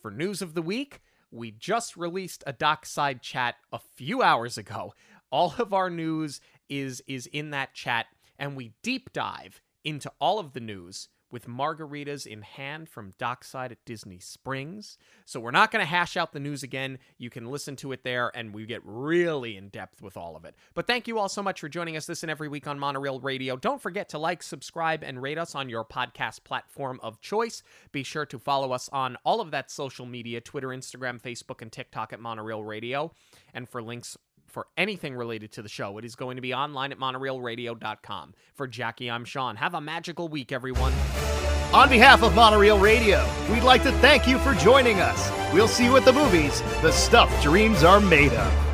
[0.01, 1.01] For news of the week,
[1.31, 4.93] we just released a dockside chat a few hours ago.
[5.31, 8.05] All of our news is is in that chat
[8.37, 13.71] and we deep dive into all of the news with margaritas in hand from Dockside
[13.71, 14.99] at Disney Springs.
[15.25, 16.99] So we're not going to hash out the news again.
[17.17, 20.45] You can listen to it there, and we get really in depth with all of
[20.45, 20.55] it.
[20.75, 23.21] But thank you all so much for joining us this and every week on Monoreel
[23.23, 23.57] Radio.
[23.57, 27.63] Don't forget to like, subscribe, and rate us on your podcast platform of choice.
[27.91, 31.71] Be sure to follow us on all of that social media Twitter, Instagram, Facebook, and
[31.71, 33.11] TikTok at Monoreel Radio.
[33.55, 34.17] And for links
[34.53, 38.35] for anything related to the show, it is going to be online at monoreelradio.com.
[38.53, 39.55] For Jackie, I'm Sean.
[39.55, 40.93] Have a magical week, everyone.
[41.73, 45.31] On behalf of Monoreel Radio, we'd like to thank you for joining us.
[45.51, 48.72] We'll see you at the movies, the stuff dreams are made of.